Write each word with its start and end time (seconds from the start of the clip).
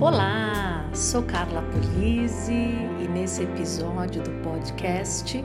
Olá, 0.00 0.90
sou 0.94 1.22
Carla 1.22 1.60
Polizzi 1.60 2.54
e 3.04 3.06
nesse 3.06 3.42
episódio 3.42 4.22
do 4.22 4.30
podcast 4.42 5.44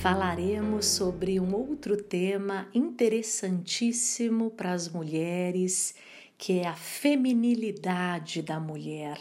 falaremos 0.00 0.86
sobre 0.86 1.38
um 1.38 1.54
outro 1.54 2.02
tema 2.02 2.66
interessantíssimo 2.72 4.52
para 4.52 4.72
as 4.72 4.88
mulheres, 4.88 5.94
que 6.38 6.60
é 6.60 6.66
a 6.66 6.72
feminilidade 6.72 8.40
da 8.40 8.58
mulher. 8.58 9.18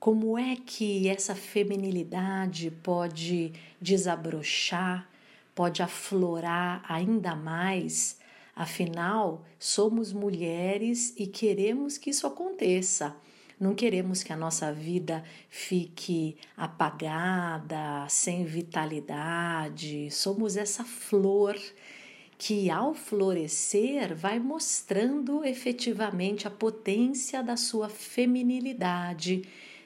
Como 0.00 0.36
é 0.36 0.56
que 0.56 1.08
essa 1.08 1.36
feminilidade 1.36 2.68
pode 2.82 3.52
desabrochar, 3.80 5.08
pode 5.54 5.84
aflorar 5.84 6.84
ainda 6.88 7.36
mais? 7.36 8.18
Afinal, 8.56 9.44
somos 9.56 10.12
mulheres 10.12 11.14
e 11.16 11.28
queremos 11.28 11.96
que 11.96 12.10
isso 12.10 12.26
aconteça. 12.26 13.14
Não 13.60 13.74
queremos 13.74 14.22
que 14.22 14.32
a 14.32 14.36
nossa 14.38 14.72
vida 14.72 15.22
fique 15.50 16.38
apagada, 16.56 18.06
sem 18.08 18.42
vitalidade. 18.42 20.10
Somos 20.10 20.56
essa 20.56 20.82
flor 20.82 21.54
que, 22.38 22.70
ao 22.70 22.94
florescer, 22.94 24.16
vai 24.16 24.38
mostrando 24.38 25.44
efetivamente 25.44 26.48
a 26.48 26.50
potência 26.50 27.42
da 27.42 27.54
sua 27.54 27.90
feminilidade. 27.90 29.42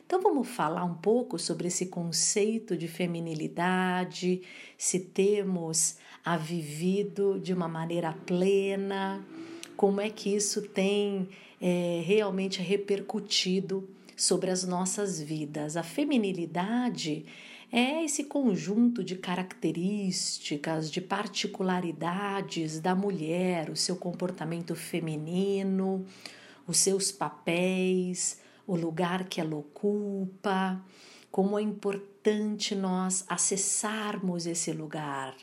Então 0.06 0.23
vamos 0.23 0.46
falar 0.46 0.84
um 0.84 0.95
pouco 0.95 1.37
sobre 1.37 1.66
esse 1.66 1.87
conceito 1.87 2.77
de 2.77 2.87
feminilidade, 2.87 4.43
se 4.79 5.01
temos 5.01 5.96
a 6.24 6.37
vivido 6.37 7.41
de 7.41 7.52
uma 7.52 7.66
maneira 7.66 8.12
plena, 8.24 9.27
como 9.77 10.01
é 10.01 10.09
que 10.09 10.32
isso 10.32 10.62
tem 10.62 11.29
é, 11.66 12.02
realmente 12.04 12.60
repercutido 12.60 13.88
sobre 14.15 14.51
as 14.51 14.65
nossas 14.65 15.18
vidas. 15.18 15.79
A 15.79 15.82
feminilidade 15.82 17.24
é 17.73 18.04
esse 18.04 18.24
conjunto 18.24 19.02
de 19.02 19.16
características, 19.16 20.90
de 20.90 21.01
particularidades 21.01 22.80
da 22.80 22.95
mulher, 22.95 23.71
o 23.71 23.76
seu 23.76 23.96
comportamento 23.96 24.76
feminino, 24.76 26.04
os 26.66 26.76
seus 26.76 27.10
papéis, 27.10 28.43
o 28.66 28.76
lugar 28.76 29.24
que 29.24 29.40
ela 29.40 29.56
ocupa, 29.56 30.84
como 31.30 31.59
é 31.59 31.62
importante 31.62 32.74
nós 32.74 33.24
acessarmos 33.26 34.45
esse 34.45 34.71
lugar. 34.71 35.34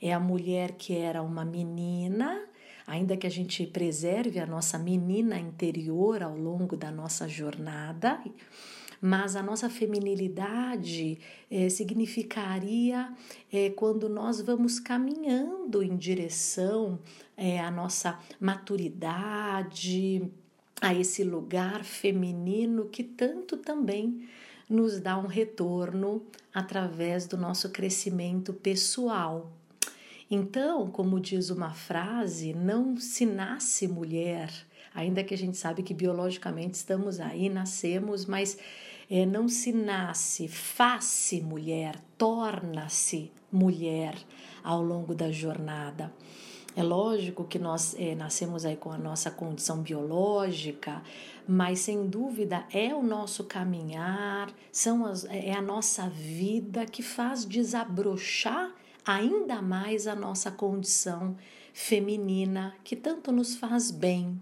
É 0.00 0.12
a 0.12 0.20
mulher 0.20 0.76
que 0.78 0.96
era 0.96 1.20
uma 1.20 1.44
menina 1.44 2.46
ainda 2.86 3.16
que 3.16 3.26
a 3.26 3.30
gente 3.30 3.66
preserve 3.66 4.38
a 4.38 4.46
nossa 4.46 4.78
menina 4.78 5.38
interior 5.38 6.22
ao 6.22 6.36
longo 6.36 6.76
da 6.76 6.90
nossa 6.90 7.28
jornada, 7.28 8.22
mas 9.00 9.36
a 9.36 9.42
nossa 9.42 9.68
feminilidade 9.68 11.18
é, 11.50 11.68
significaria 11.68 13.12
é, 13.52 13.70
quando 13.70 14.08
nós 14.08 14.40
vamos 14.40 14.80
caminhando 14.80 15.82
em 15.82 15.96
direção 15.96 16.98
é, 17.36 17.60
à 17.60 17.70
nossa 17.70 18.18
maturidade, 18.40 20.22
a 20.80 20.94
esse 20.94 21.22
lugar 21.22 21.84
feminino 21.84 22.86
que 22.86 23.04
tanto 23.04 23.56
também 23.56 24.26
nos 24.68 24.98
dá 25.00 25.18
um 25.18 25.26
retorno 25.26 26.24
através 26.52 27.26
do 27.26 27.36
nosso 27.36 27.70
crescimento 27.70 28.52
pessoal. 28.52 29.52
Então, 30.36 30.90
como 30.90 31.20
diz 31.20 31.48
uma 31.48 31.72
frase, 31.72 32.52
não 32.52 32.96
se 32.96 33.24
nasce 33.24 33.86
mulher, 33.86 34.50
ainda 34.92 35.22
que 35.22 35.32
a 35.32 35.38
gente 35.38 35.56
sabe 35.56 35.80
que 35.80 35.94
biologicamente 35.94 36.74
estamos 36.74 37.20
aí, 37.20 37.48
nascemos, 37.48 38.26
mas 38.26 38.58
é, 39.08 39.24
não 39.24 39.48
se 39.48 39.72
nasce, 39.72 40.48
faz-se 40.48 41.40
mulher, 41.40 41.94
torna-se 42.18 43.30
mulher 43.52 44.16
ao 44.64 44.82
longo 44.82 45.14
da 45.14 45.30
jornada. 45.30 46.12
É 46.74 46.82
lógico 46.82 47.44
que 47.44 47.60
nós 47.60 47.94
é, 47.96 48.16
nascemos 48.16 48.64
aí 48.64 48.74
com 48.74 48.90
a 48.90 48.98
nossa 48.98 49.30
condição 49.30 49.82
biológica, 49.82 51.00
mas 51.46 51.78
sem 51.78 52.08
dúvida 52.08 52.66
é 52.72 52.92
o 52.92 53.04
nosso 53.04 53.44
caminhar, 53.44 54.52
são 54.72 55.06
as, 55.06 55.26
é 55.26 55.52
a 55.52 55.62
nossa 55.62 56.08
vida 56.08 56.84
que 56.86 57.04
faz 57.04 57.44
desabrochar 57.44 58.74
ainda 59.04 59.60
mais 59.60 60.06
a 60.06 60.14
nossa 60.14 60.50
condição 60.50 61.36
feminina 61.72 62.74
que 62.82 62.96
tanto 62.96 63.30
nos 63.32 63.56
faz 63.56 63.90
bem. 63.90 64.40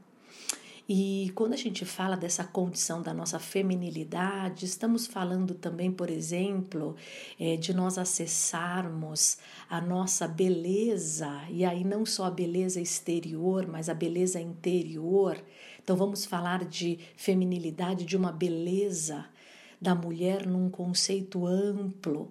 E 0.89 1.33
quando 1.35 1.55
a 1.55 1.57
gente 1.57 1.85
fala 1.85 2.17
dessa 2.17 2.45
condição 2.45 3.01
da 3.01 3.15
nossa 3.15 3.39
feminilidade, 3.39 4.67
estamos 4.67 5.07
falando 5.07 5.55
também, 5.55 5.91
por 5.91 6.11
exemplo, 6.11 6.97
é, 7.39 7.57
de 7.57 7.73
nós 7.73 7.97
acessarmos 7.97 9.39
a 9.71 9.81
nossa 9.81 10.29
beleza, 10.29 11.31
e 11.49 11.65
aí 11.65 11.85
não 11.85 12.05
só 12.05 12.25
a 12.25 12.31
beleza 12.31 12.81
exterior, 12.81 13.67
mas 13.67 13.89
a 13.89 13.95
beleza 13.95 14.41
interior. 14.41 15.43
Então 15.83 15.97
vamos 15.97 16.27
falar 16.27 16.65
de 16.65 16.99
feminilidade, 17.17 18.05
de 18.05 18.17
uma 18.17 18.33
beleza 18.33 19.25
da 19.81 19.95
mulher 19.95 20.47
num 20.47 20.69
conceito 20.69 21.47
amplo 21.47 22.31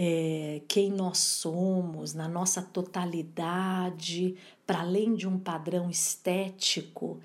é, 0.00 0.62
quem 0.68 0.92
nós 0.92 1.18
somos, 1.18 2.14
na 2.14 2.28
nossa 2.28 2.62
totalidade, 2.62 4.36
para 4.64 4.82
além 4.82 5.16
de 5.16 5.26
um 5.26 5.36
padrão 5.36 5.90
estético, 5.90 7.18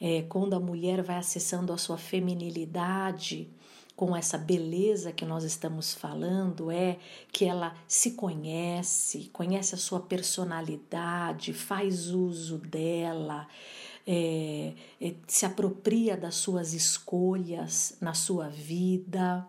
é, 0.00 0.22
quando 0.22 0.54
a 0.54 0.60
mulher 0.60 1.02
vai 1.02 1.18
acessando 1.18 1.72
a 1.72 1.78
sua 1.78 1.96
feminilidade, 1.96 3.48
com 3.94 4.14
essa 4.14 4.36
beleza 4.36 5.12
que 5.12 5.24
nós 5.24 5.44
estamos 5.44 5.94
falando, 5.94 6.70
é 6.70 6.98
que 7.32 7.44
ela 7.44 7.74
se 7.86 8.10
conhece, 8.10 9.30
conhece 9.32 9.76
a 9.76 9.78
sua 9.78 10.00
personalidade, 10.00 11.54
faz 11.54 12.08
uso 12.08 12.58
dela, 12.58 13.46
é, 14.04 14.74
é, 15.00 15.14
se 15.28 15.46
apropria 15.46 16.16
das 16.16 16.34
suas 16.34 16.74
escolhas 16.74 17.96
na 18.00 18.12
sua 18.12 18.48
vida. 18.48 19.48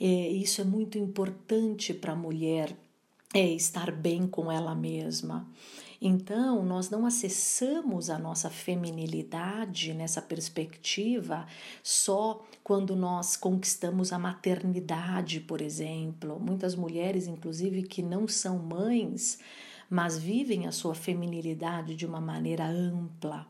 É, 0.00 0.04
isso 0.04 0.60
é 0.60 0.64
muito 0.64 0.98
importante 0.98 1.92
para 1.94 2.12
a 2.12 2.16
mulher 2.16 2.76
é 3.34 3.46
estar 3.46 3.90
bem 3.90 4.26
com 4.26 4.52
ela 4.52 4.74
mesma. 4.74 5.48
Então, 6.04 6.64
nós 6.64 6.90
não 6.90 7.06
acessamos 7.06 8.10
a 8.10 8.18
nossa 8.18 8.50
feminilidade 8.50 9.94
nessa 9.94 10.20
perspectiva 10.20 11.46
só 11.82 12.44
quando 12.64 12.96
nós 12.96 13.36
conquistamos 13.36 14.12
a 14.12 14.18
maternidade, 14.18 15.38
por 15.40 15.62
exemplo. 15.62 16.40
Muitas 16.40 16.74
mulheres, 16.74 17.28
inclusive, 17.28 17.84
que 17.84 18.02
não 18.02 18.26
são 18.26 18.58
mães, 18.58 19.38
mas 19.88 20.18
vivem 20.18 20.66
a 20.66 20.72
sua 20.72 20.94
feminilidade 20.94 21.94
de 21.94 22.04
uma 22.04 22.20
maneira 22.20 22.66
ampla. 22.66 23.46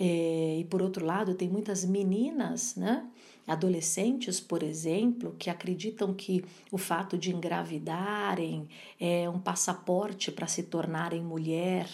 É, 0.00 0.58
e 0.58 0.64
por 0.64 0.82
outro 0.82 1.06
lado, 1.06 1.34
tem 1.34 1.48
muitas 1.48 1.84
meninas, 1.84 2.74
né? 2.74 3.06
Adolescentes, 3.48 4.38
por 4.40 4.62
exemplo, 4.62 5.34
que 5.38 5.48
acreditam 5.50 6.12
que 6.14 6.44
o 6.70 6.78
fato 6.78 7.16
de 7.16 7.34
engravidarem 7.34 8.68
é 9.00 9.28
um 9.28 9.38
passaporte 9.40 10.30
para 10.30 10.46
se 10.46 10.64
tornarem 10.64 11.22
mulher. 11.22 11.88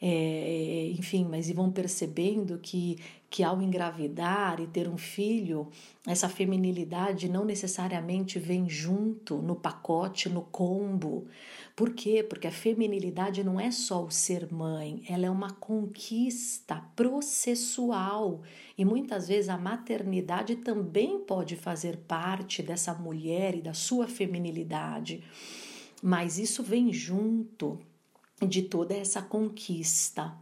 É, 0.00 0.92
enfim, 0.98 1.24
mas 1.24 1.48
e 1.48 1.54
vão 1.54 1.70
percebendo 1.72 2.58
que, 2.58 2.98
que 3.34 3.42
ao 3.42 3.60
engravidar 3.60 4.60
e 4.60 4.66
ter 4.68 4.88
um 4.88 4.96
filho, 4.96 5.66
essa 6.06 6.28
feminilidade 6.28 7.28
não 7.28 7.44
necessariamente 7.44 8.38
vem 8.38 8.70
junto 8.70 9.38
no 9.38 9.56
pacote, 9.56 10.28
no 10.28 10.42
combo. 10.42 11.26
Por 11.74 11.94
quê? 11.94 12.22
Porque 12.22 12.46
a 12.46 12.52
feminilidade 12.52 13.42
não 13.42 13.58
é 13.58 13.72
só 13.72 14.04
o 14.04 14.10
ser 14.10 14.52
mãe, 14.52 15.02
ela 15.08 15.26
é 15.26 15.30
uma 15.30 15.50
conquista 15.50 16.76
processual 16.94 18.42
e 18.78 18.84
muitas 18.84 19.26
vezes 19.26 19.48
a 19.48 19.58
maternidade 19.58 20.54
também 20.54 21.18
pode 21.18 21.56
fazer 21.56 21.96
parte 22.06 22.62
dessa 22.62 22.94
mulher 22.94 23.56
e 23.56 23.62
da 23.62 23.74
sua 23.74 24.06
feminilidade. 24.06 25.24
Mas 26.00 26.38
isso 26.38 26.62
vem 26.62 26.92
junto 26.92 27.80
de 28.40 28.62
toda 28.62 28.94
essa 28.94 29.20
conquista. 29.20 30.32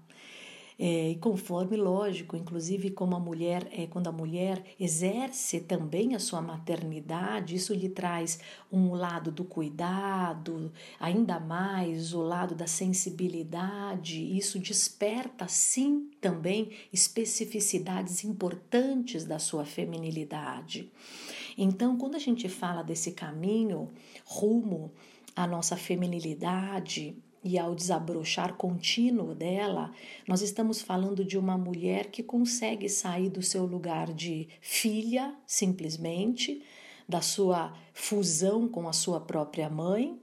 É, 0.78 1.10
e 1.10 1.16
conforme, 1.16 1.76
lógico, 1.76 2.36
inclusive 2.36 2.90
como 2.90 3.14
a 3.14 3.20
mulher, 3.20 3.68
é, 3.70 3.86
quando 3.86 4.08
a 4.08 4.12
mulher 4.12 4.64
exerce 4.78 5.60
também 5.60 6.14
a 6.14 6.18
sua 6.18 6.40
maternidade, 6.40 7.54
isso 7.54 7.74
lhe 7.74 7.88
traz 7.88 8.40
um 8.70 8.94
lado 8.94 9.30
do 9.30 9.44
cuidado, 9.44 10.72
ainda 10.98 11.38
mais 11.38 12.14
o 12.14 12.22
lado 12.22 12.54
da 12.54 12.66
sensibilidade, 12.66 14.20
isso 14.36 14.58
desperta 14.58 15.46
sim 15.46 16.10
também 16.20 16.70
especificidades 16.92 18.24
importantes 18.24 19.24
da 19.24 19.38
sua 19.38 19.64
feminilidade. 19.64 20.90
Então, 21.56 21.96
quando 21.96 22.14
a 22.14 22.18
gente 22.18 22.48
fala 22.48 22.82
desse 22.82 23.12
caminho 23.12 23.90
rumo 24.24 24.90
à 25.36 25.46
nossa 25.46 25.76
feminilidade, 25.76 27.16
e 27.44 27.58
ao 27.58 27.74
desabrochar 27.74 28.54
contínuo 28.54 29.34
dela, 29.34 29.90
nós 30.28 30.42
estamos 30.42 30.80
falando 30.80 31.24
de 31.24 31.36
uma 31.36 31.58
mulher 31.58 32.10
que 32.10 32.22
consegue 32.22 32.88
sair 32.88 33.28
do 33.28 33.42
seu 33.42 33.66
lugar 33.66 34.12
de 34.12 34.48
filha, 34.60 35.34
simplesmente, 35.46 36.62
da 37.08 37.20
sua 37.20 37.74
fusão 37.92 38.68
com 38.68 38.88
a 38.88 38.92
sua 38.92 39.20
própria 39.20 39.68
mãe, 39.68 40.16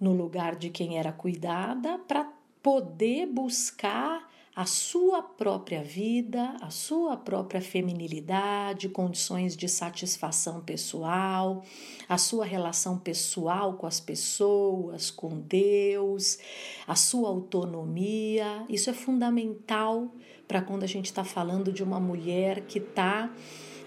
no 0.00 0.12
lugar 0.12 0.56
de 0.56 0.70
quem 0.70 0.96
era 0.96 1.12
cuidada, 1.12 1.98
para 1.98 2.32
poder 2.62 3.26
buscar 3.26 4.29
a 4.60 4.66
sua 4.66 5.22
própria 5.22 5.82
vida, 5.82 6.54
a 6.60 6.68
sua 6.68 7.16
própria 7.16 7.62
feminilidade, 7.62 8.90
condições 8.90 9.56
de 9.56 9.66
satisfação 9.66 10.60
pessoal, 10.60 11.64
a 12.06 12.18
sua 12.18 12.44
relação 12.44 12.98
pessoal 12.98 13.78
com 13.78 13.86
as 13.86 14.00
pessoas, 14.00 15.10
com 15.10 15.40
Deus, 15.40 16.38
a 16.86 16.94
sua 16.94 17.30
autonomia. 17.30 18.66
Isso 18.68 18.90
é 18.90 18.92
fundamental 18.92 20.14
para 20.46 20.60
quando 20.60 20.82
a 20.82 20.86
gente 20.86 21.06
está 21.06 21.24
falando 21.24 21.72
de 21.72 21.82
uma 21.82 21.98
mulher 21.98 22.60
que 22.66 22.80
está 22.80 23.32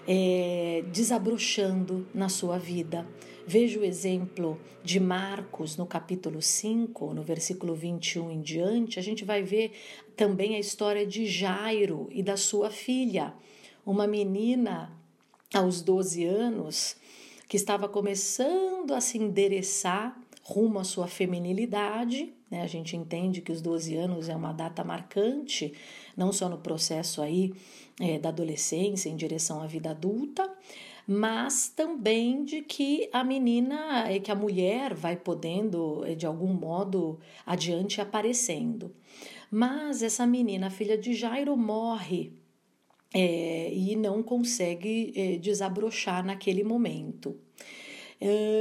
é, 0.08 0.84
desabrochando 0.90 2.04
na 2.12 2.28
sua 2.28 2.58
vida. 2.58 3.06
Veja 3.46 3.78
o 3.78 3.84
exemplo 3.84 4.58
de 4.82 4.98
Marcos 4.98 5.76
no 5.76 5.84
capítulo 5.84 6.40
5, 6.40 7.12
no 7.12 7.22
versículo 7.22 7.74
21 7.74 8.30
em 8.30 8.40
diante, 8.40 8.98
a 8.98 9.02
gente 9.02 9.22
vai 9.22 9.42
ver 9.42 9.72
também 10.16 10.56
a 10.56 10.58
história 10.58 11.06
de 11.06 11.26
Jairo 11.26 12.08
e 12.10 12.22
da 12.22 12.36
sua 12.36 12.70
filha, 12.70 13.34
uma 13.84 14.06
menina 14.06 14.92
aos 15.52 15.82
12 15.82 16.24
anos 16.24 16.96
que 17.48 17.56
estava 17.56 17.88
começando 17.88 18.92
a 18.94 19.00
se 19.00 19.18
endereçar 19.18 20.18
rumo 20.42 20.78
à 20.78 20.84
sua 20.84 21.06
feminilidade. 21.06 22.32
Né? 22.50 22.62
A 22.62 22.66
gente 22.66 22.96
entende 22.96 23.40
que 23.40 23.52
os 23.52 23.60
12 23.60 23.96
anos 23.96 24.28
é 24.28 24.36
uma 24.36 24.52
data 24.52 24.84
marcante, 24.84 25.72
não 26.16 26.32
só 26.32 26.48
no 26.48 26.58
processo 26.58 27.22
aí 27.22 27.54
é, 28.00 28.18
da 28.18 28.28
adolescência 28.28 29.08
em 29.08 29.16
direção 29.16 29.62
à 29.62 29.66
vida 29.66 29.90
adulta, 29.90 30.50
mas 31.06 31.68
também 31.68 32.44
de 32.44 32.62
que 32.62 33.08
a 33.12 33.22
menina, 33.22 34.06
que 34.22 34.30
a 34.30 34.34
mulher 34.34 34.94
vai 34.94 35.16
podendo, 35.16 36.02
eh, 36.06 36.14
de 36.14 36.26
algum 36.26 36.52
modo, 36.52 37.18
adiante 37.44 38.00
aparecendo. 38.00 38.94
Mas 39.50 40.02
essa 40.02 40.26
menina, 40.26 40.70
filha 40.70 40.96
de 40.96 41.14
Jairo, 41.14 41.56
morre 41.56 42.32
é, 43.12 43.72
e 43.72 43.94
não 43.96 44.22
consegue 44.22 45.12
é, 45.14 45.38
desabrochar 45.38 46.24
naquele 46.24 46.64
momento. 46.64 47.38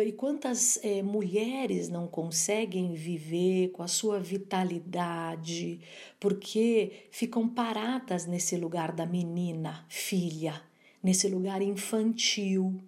e 0.06 0.12
quantas 0.14 0.80
mulheres 1.06 1.88
não 1.88 2.06
conseguem 2.08 2.94
viver 2.94 3.70
com 3.70 3.82
a 3.82 3.88
sua 3.88 4.20
vitalidade 4.20 5.80
porque 6.20 7.08
ficam 7.12 7.48
paradas 7.48 8.26
nesse 8.26 8.58
lugar 8.58 8.92
da 8.92 9.06
menina, 9.06 9.86
filha, 9.88 10.62
nesse 11.04 11.28
lugar 11.28 11.62
infantil, 11.62 12.82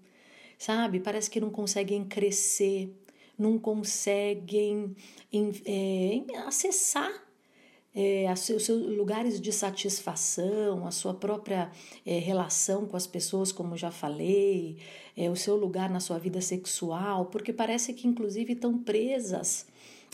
sabe? 0.57 0.99
Parece 0.99 1.29
que 1.29 1.41
não 1.41 1.49
conseguem 1.49 2.05
crescer, 2.05 2.95
não 3.37 3.59
conseguem 3.59 4.95
é, 5.65 6.21
acessar 6.47 7.11
é, 7.95 8.31
os 8.31 8.39
seus 8.41 8.67
lugares 8.67 9.39
de 9.39 9.53
satisfação, 9.53 10.85
a 10.85 10.91
sua 10.91 11.13
própria 11.13 11.71
é, 12.05 12.19
relação 12.19 12.85
com 12.85 12.97
as 12.97 13.07
pessoas, 13.07 13.53
como 13.53 13.77
já 13.77 13.89
falei, 13.89 14.77
é, 15.15 15.29
o 15.29 15.35
seu 15.35 15.55
lugar 15.55 15.89
na 15.89 16.01
sua 16.01 16.19
vida 16.19 16.41
sexual, 16.41 17.27
porque 17.27 17.53
parece 17.53 17.93
que 17.93 18.07
inclusive 18.07 18.51
estão 18.51 18.77
presas 18.77 19.65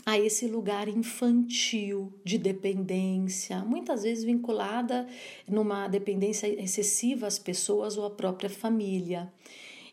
a 0.04 0.18
esse 0.18 0.46
lugar 0.46 0.88
infantil 0.88 2.12
de 2.24 2.36
dependência, 2.38 3.60
muitas 3.60 4.02
vezes 4.02 4.24
vinculada 4.24 5.06
numa 5.48 5.86
dependência 5.88 6.48
excessiva 6.48 7.26
às 7.26 7.38
pessoas 7.38 7.96
ou 7.96 8.04
à 8.04 8.10
própria 8.10 8.50
família. 8.50 9.32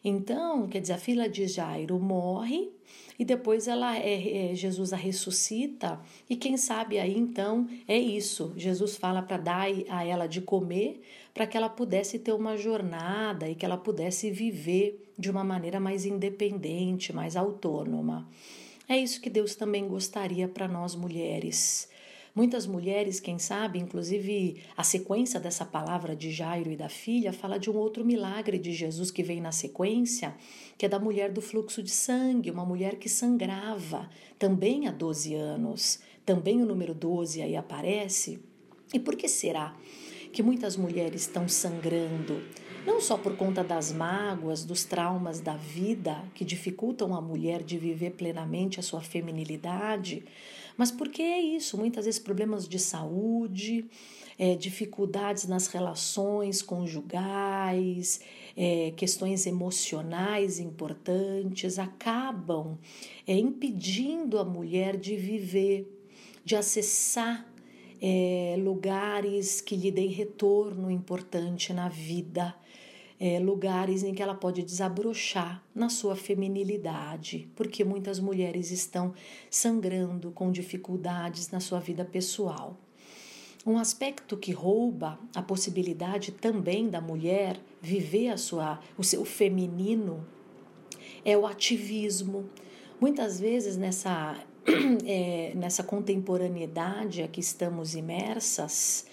Então, 0.04 0.68
quer 0.68 0.80
dizer, 0.80 0.94
a 0.94 0.98
filha 0.98 1.30
de 1.30 1.46
Jairo 1.46 2.00
morre 2.00 2.72
e 3.20 3.26
depois 3.26 3.68
ela 3.68 3.98
é, 3.98 4.52
é, 4.52 4.56
Jesus 4.56 4.94
a 4.94 4.96
ressuscita 4.96 6.00
e 6.30 6.38
quem 6.38 6.56
sabe 6.56 6.98
aí 6.98 7.18
então 7.18 7.68
é 7.86 7.98
isso. 7.98 8.54
Jesus 8.56 8.96
fala 8.96 9.22
para 9.22 9.38
dar 9.38 9.68
a 9.90 10.06
ela 10.06 10.26
de 10.26 10.40
comer 10.40 11.02
para 11.34 11.46
que 11.46 11.58
ela 11.58 11.70
pudesse 11.70 12.18
ter 12.18 12.32
uma 12.32 12.58
jornada 12.58 13.50
e 13.50 13.56
que 13.56 13.66
ela 13.66 13.78
pudesse 13.78 14.32
viver 14.32 15.12
de 15.18 15.30
uma 15.30 15.44
maneira 15.44 15.82
mais 15.82 16.06
independente, 16.06 17.12
mais 17.12 17.36
autônoma. 17.36 18.28
É 18.90 18.98
isso 18.98 19.22
que 19.22 19.30
Deus 19.30 19.54
também 19.54 19.88
gostaria 19.88 20.48
para 20.48 20.68
nós 20.68 20.96
mulheres. 20.96 21.88
Muitas 22.34 22.66
mulheres, 22.66 23.20
quem 23.20 23.38
sabe, 23.38 23.78
inclusive 23.78 24.64
a 24.76 24.84
sequência 24.84 25.40
dessa 25.40 25.64
palavra 25.64 26.16
de 26.16 26.32
Jairo 26.32 26.72
e 26.72 26.76
da 26.76 26.90
filha 26.90 27.32
fala 27.32 27.60
de 27.60 27.70
um 27.70 27.76
outro 27.76 28.04
milagre 28.04 28.58
de 28.58 28.74
Jesus 28.74 29.12
que 29.12 29.22
vem 29.22 29.40
na 29.40 29.52
sequência, 29.52 30.36
que 30.76 30.88
é 30.88 30.90
da 30.90 30.98
mulher 30.98 31.32
do 31.32 31.40
fluxo 31.40 31.84
de 31.84 31.92
sangue, 31.92 32.50
uma 32.50 32.66
mulher 32.66 32.96
que 32.96 33.08
sangrava 33.08 34.10
também 34.40 34.88
há 34.88 34.92
12 34.92 35.36
anos. 35.36 36.00
Também 36.26 36.60
o 36.60 36.66
número 36.66 36.96
12 36.96 37.44
aí 37.44 37.56
aparece. 37.56 38.40
E 38.92 39.00
por 39.00 39.16
que 39.16 39.28
será 39.28 39.78
que 40.34 40.42
muitas 40.42 40.76
mulheres 40.76 41.22
estão 41.22 41.48
sangrando? 41.48 42.42
Não 42.86 43.02
só 43.02 43.18
por 43.18 43.36
conta 43.36 43.64
das 43.64 43.92
mágoas, 43.92 44.64
dos 44.64 44.84
traumas 44.84 45.40
da 45.40 45.56
vida 45.56 46.24
que 46.34 46.46
dificultam 46.46 47.16
a 47.16 47.22
mulher 47.22 47.64
de 47.64 47.78
viver 47.78 48.12
plenamente 48.12 48.80
a 48.80 48.84
sua 48.84 49.02
feminilidade, 49.02 50.24
mas 50.78 50.92
porque 50.92 51.22
é 51.22 51.40
isso, 51.40 51.78
muitas 51.78 52.06
vezes 52.06 52.20
problemas 52.20 52.68
de 52.68 52.80
saúde, 52.80 53.86
é, 54.38 54.56
dificuldades 54.56 55.46
nas 55.46 55.68
relações 55.68 56.62
conjugais, 56.62 58.22
é, 58.56 58.94
questões 58.96 59.46
emocionais 59.46 60.60
importantes 60.60 61.78
acabam 61.78 62.78
é, 63.28 63.34
impedindo 63.34 64.40
a 64.40 64.46
mulher 64.46 64.96
de 64.96 65.18
viver, 65.18 65.86
de 66.46 66.56
acessar 66.56 67.46
é, 68.02 68.56
lugares 68.58 69.60
que 69.60 69.76
lhe 69.76 69.92
deem 69.92 70.10
retorno 70.10 70.90
importante 70.90 71.74
na 71.74 71.90
vida, 71.90 72.56
é, 73.20 73.38
lugares 73.38 74.02
em 74.04 74.14
que 74.14 74.24
ela 74.24 74.34
pode 74.34 74.64
desabrochar 74.64 75.62
na 75.76 75.90
sua 75.90 76.16
feminilidade, 76.16 77.50
porque 77.56 77.84
muitas 77.84 78.20
mulheres 78.20 78.72
estão 78.72 79.14
sangrando 79.50 80.32
com 80.32 80.52
dificuldades 80.52 81.52
na 81.52 81.60
sua 81.60 81.80
vida 81.80 82.06
pessoal. 82.06 82.78
Um 83.66 83.78
aspecto 83.78 84.38
que 84.38 84.54
rouba 84.54 85.20
a 85.36 85.42
possibilidade 85.42 86.32
também 86.32 86.90
da 86.90 87.02
mulher 87.02 87.60
viver 87.82 88.30
a 88.30 88.38
sua, 88.38 88.80
o 88.98 89.04
seu 89.04 89.26
feminino 89.26 90.26
é 91.26 91.38
o 91.38 91.46
ativismo. 91.46 92.50
Muitas 93.02 93.38
vezes 93.38 93.76
nessa, 93.76 94.42
é, 95.06 95.52
nessa 95.56 95.84
contemporaneidade 95.84 97.22
a 97.22 97.28
que 97.28 97.42
estamos 97.42 97.96
imersas, 97.96 99.06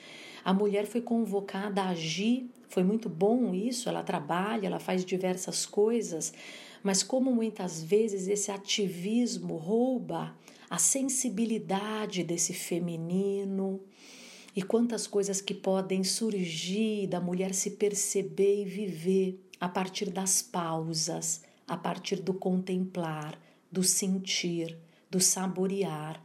a 0.45 0.55
mulher 0.55 0.87
foi 0.87 1.01
convocada 1.01 1.83
a 1.83 1.89
agir 1.89 2.49
foi 2.77 2.85
muito 2.85 3.09
bom 3.09 3.55
isso, 3.55 3.89
ela 3.89 4.03
trabalha, 4.03 4.67
ela 4.67 4.79
faz 4.79 5.03
diversas 5.03 5.65
coisas, 5.65 6.35
mas 6.83 7.03
como 7.03 7.35
muitas 7.35 7.83
vezes 7.83 8.29
esse 8.29 8.51
ativismo 8.51 9.57
rouba 9.57 10.37
a 10.69 10.77
sensibilidade 10.77 12.23
desse 12.23 12.53
feminino 12.53 13.81
e 14.55 14.61
quantas 14.61 15.07
coisas 15.07 15.41
que 15.41 15.55
podem 15.55 16.05
surgir 16.05 17.07
da 17.07 17.19
mulher 17.19 17.55
se 17.55 17.71
perceber 17.71 18.61
e 18.61 18.65
viver 18.67 19.43
a 19.59 19.71
partir 19.71 20.11
das 20.11 20.43
pausas, 20.43 21.45
a 21.67 21.79
partir 21.79 22.21
do 22.21 22.35
contemplar, 22.35 23.41
do 23.73 23.83
sentir, 23.83 24.77
do 25.11 25.19
saborear. 25.19 26.23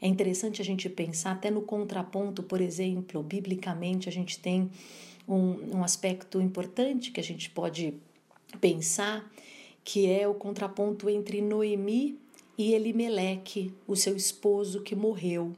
É 0.00 0.08
interessante 0.08 0.62
a 0.62 0.64
gente 0.64 0.88
pensar 0.88 1.32
até 1.32 1.50
no 1.50 1.60
contraponto, 1.60 2.42
por 2.42 2.62
exemplo, 2.62 3.22
biblicamente 3.22 4.08
a 4.08 4.12
gente 4.12 4.38
tem 4.38 4.70
um, 5.28 5.78
um 5.78 5.84
aspecto 5.84 6.40
importante 6.40 7.10
que 7.10 7.20
a 7.20 7.24
gente 7.24 7.50
pode 7.50 7.94
pensar, 8.60 9.30
que 9.84 10.10
é 10.10 10.26
o 10.26 10.34
contraponto 10.34 11.08
entre 11.08 11.40
Noemi 11.40 12.18
e 12.58 12.72
Elimeleque, 12.72 13.72
o 13.86 13.94
seu 13.94 14.16
esposo 14.16 14.82
que 14.82 14.94
morreu. 14.94 15.52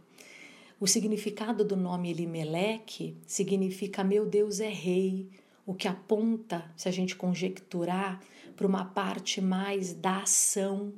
O 0.81 0.87
significado 0.87 1.65
do 1.65 1.77
nome 1.77 2.11
Elimeleque 2.11 3.17
significa 3.27 4.05
meu 4.05 4.25
Deus 4.25 4.61
é 4.61 4.69
rei, 4.69 5.29
o 5.67 5.75
que 5.75 5.89
aponta, 5.89 6.71
se 6.77 6.89
a 6.89 6.93
gente 6.93 7.17
conjecturar, 7.17 8.21
para 8.57 8.67
uma 8.67 8.85
parte 8.85 9.41
mais 9.41 9.93
da 9.93 10.23
ação, 10.23 10.93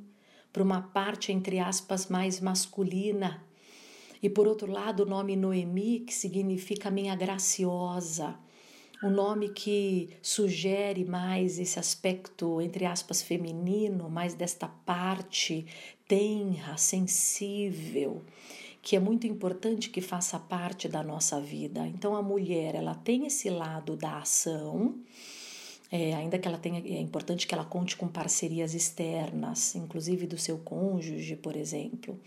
para 0.51 0.63
uma 0.63 0.81
parte, 0.81 1.31
entre 1.31 1.59
aspas, 1.59 2.07
mais 2.07 2.39
masculina. 2.39 3.43
E 4.21 4.29
por 4.29 4.47
outro 4.47 4.71
lado, 4.71 5.03
o 5.03 5.05
nome 5.05 5.35
Noemi, 5.35 6.01
que 6.01 6.13
significa 6.13 6.91
minha 6.91 7.15
graciosa, 7.15 8.37
um 9.03 9.09
nome 9.09 9.49
que 9.49 10.09
sugere 10.21 11.03
mais 11.03 11.57
esse 11.57 11.79
aspecto, 11.79 12.61
entre 12.61 12.85
aspas, 12.85 13.21
feminino, 13.21 14.09
mais 14.09 14.33
desta 14.35 14.67
parte 14.67 15.65
tenra, 16.07 16.77
sensível, 16.77 18.21
que 18.81 18.95
é 18.95 18.99
muito 18.99 19.25
importante 19.25 19.89
que 19.89 20.01
faça 20.01 20.37
parte 20.37 20.87
da 20.87 21.01
nossa 21.01 21.41
vida. 21.41 21.87
Então 21.87 22.15
a 22.15 22.21
mulher, 22.21 22.75
ela 22.75 22.93
tem 22.93 23.25
esse 23.25 23.49
lado 23.49 23.95
da 23.95 24.19
ação, 24.19 24.95
é, 25.91 26.13
ainda 26.13 26.37
que 26.37 26.47
ela 26.47 26.57
tenha, 26.57 26.79
é 26.79 27.01
importante 27.01 27.47
que 27.47 27.53
ela 27.53 27.65
conte 27.65 27.97
com 27.97 28.07
parcerias 28.07 28.73
externas, 28.73 29.75
inclusive 29.75 30.27
do 30.27 30.37
seu 30.37 30.59
cônjuge, 30.59 31.35
por 31.35 31.55
exemplo, 31.55 32.19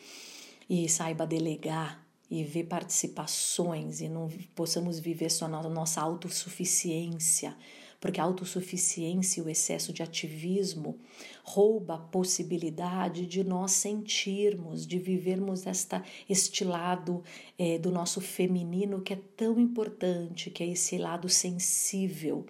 e 0.68 0.88
saiba 0.88 1.26
delegar 1.26 2.03
e 2.30 2.42
ver 2.42 2.64
participações 2.64 4.00
e 4.00 4.08
não 4.08 4.28
possamos 4.54 4.98
viver 4.98 5.30
só 5.30 5.46
na 5.46 5.62
nossa 5.68 6.00
autossuficiência, 6.00 7.56
porque 8.00 8.20
a 8.20 8.24
autossuficiência 8.24 9.40
e 9.40 9.44
o 9.44 9.48
excesso 9.48 9.92
de 9.92 10.02
ativismo 10.02 10.98
rouba 11.42 11.94
a 11.94 11.98
possibilidade 11.98 13.26
de 13.26 13.42
nós 13.42 13.72
sentirmos, 13.72 14.86
de 14.86 14.98
vivermos 14.98 15.66
esta, 15.66 16.02
este 16.28 16.64
lado 16.64 17.22
é, 17.58 17.78
do 17.78 17.90
nosso 17.90 18.20
feminino 18.20 19.00
que 19.00 19.12
é 19.12 19.20
tão 19.36 19.58
importante, 19.58 20.50
que 20.50 20.62
é 20.62 20.66
esse 20.66 20.98
lado 20.98 21.28
sensível, 21.28 22.44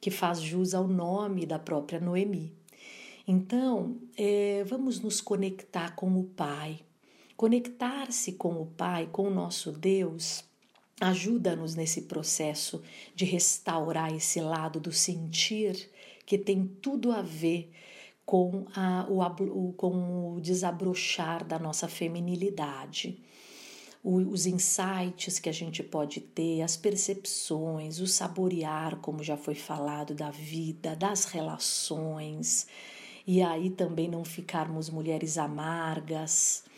que 0.00 0.10
faz 0.10 0.40
jus 0.40 0.74
ao 0.74 0.88
nome 0.88 1.46
da 1.46 1.58
própria 1.58 2.00
Noemi. 2.00 2.52
Então, 3.26 3.96
é, 4.16 4.64
vamos 4.64 5.00
nos 5.00 5.20
conectar 5.20 5.94
com 5.94 6.18
o 6.18 6.24
Pai 6.24 6.80
Conectar-se 7.42 8.34
com 8.34 8.62
o 8.62 8.66
Pai, 8.66 9.08
com 9.10 9.26
o 9.26 9.34
nosso 9.34 9.72
Deus, 9.72 10.44
ajuda-nos 11.00 11.74
nesse 11.74 12.02
processo 12.02 12.80
de 13.16 13.24
restaurar 13.24 14.14
esse 14.14 14.40
lado 14.40 14.78
do 14.78 14.92
sentir 14.92 15.90
que 16.24 16.38
tem 16.38 16.64
tudo 16.80 17.10
a 17.10 17.20
ver 17.20 17.68
com, 18.24 18.64
a, 18.76 19.08
o, 19.10 19.72
com 19.72 20.36
o 20.36 20.40
desabrochar 20.40 21.44
da 21.44 21.58
nossa 21.58 21.88
feminilidade. 21.88 23.20
Os 24.04 24.46
insights 24.46 25.40
que 25.40 25.48
a 25.48 25.52
gente 25.52 25.82
pode 25.82 26.20
ter, 26.20 26.62
as 26.62 26.76
percepções, 26.76 27.98
o 27.98 28.06
saborear, 28.06 28.98
como 28.98 29.20
já 29.20 29.36
foi 29.36 29.56
falado, 29.56 30.14
da 30.14 30.30
vida, 30.30 30.94
das 30.94 31.24
relações, 31.24 32.68
e 33.26 33.42
aí 33.42 33.68
também 33.68 34.08
não 34.08 34.24
ficarmos 34.24 34.88
mulheres 34.88 35.36
amargas, 35.38 36.70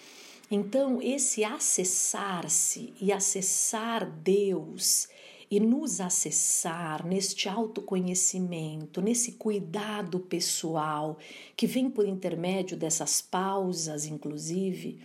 então, 0.50 1.00
esse 1.00 1.42
acessar-se 1.42 2.92
e 3.00 3.12
acessar 3.12 4.08
Deus 4.10 5.08
e 5.50 5.60
nos 5.60 6.00
acessar 6.00 7.06
neste 7.06 7.48
autoconhecimento, 7.48 9.00
nesse 9.00 9.32
cuidado 9.32 10.20
pessoal 10.20 11.16
que 11.56 11.66
vem 11.66 11.88
por 11.88 12.06
intermédio 12.06 12.76
dessas 12.76 13.22
pausas, 13.22 14.06
inclusive, 14.06 15.00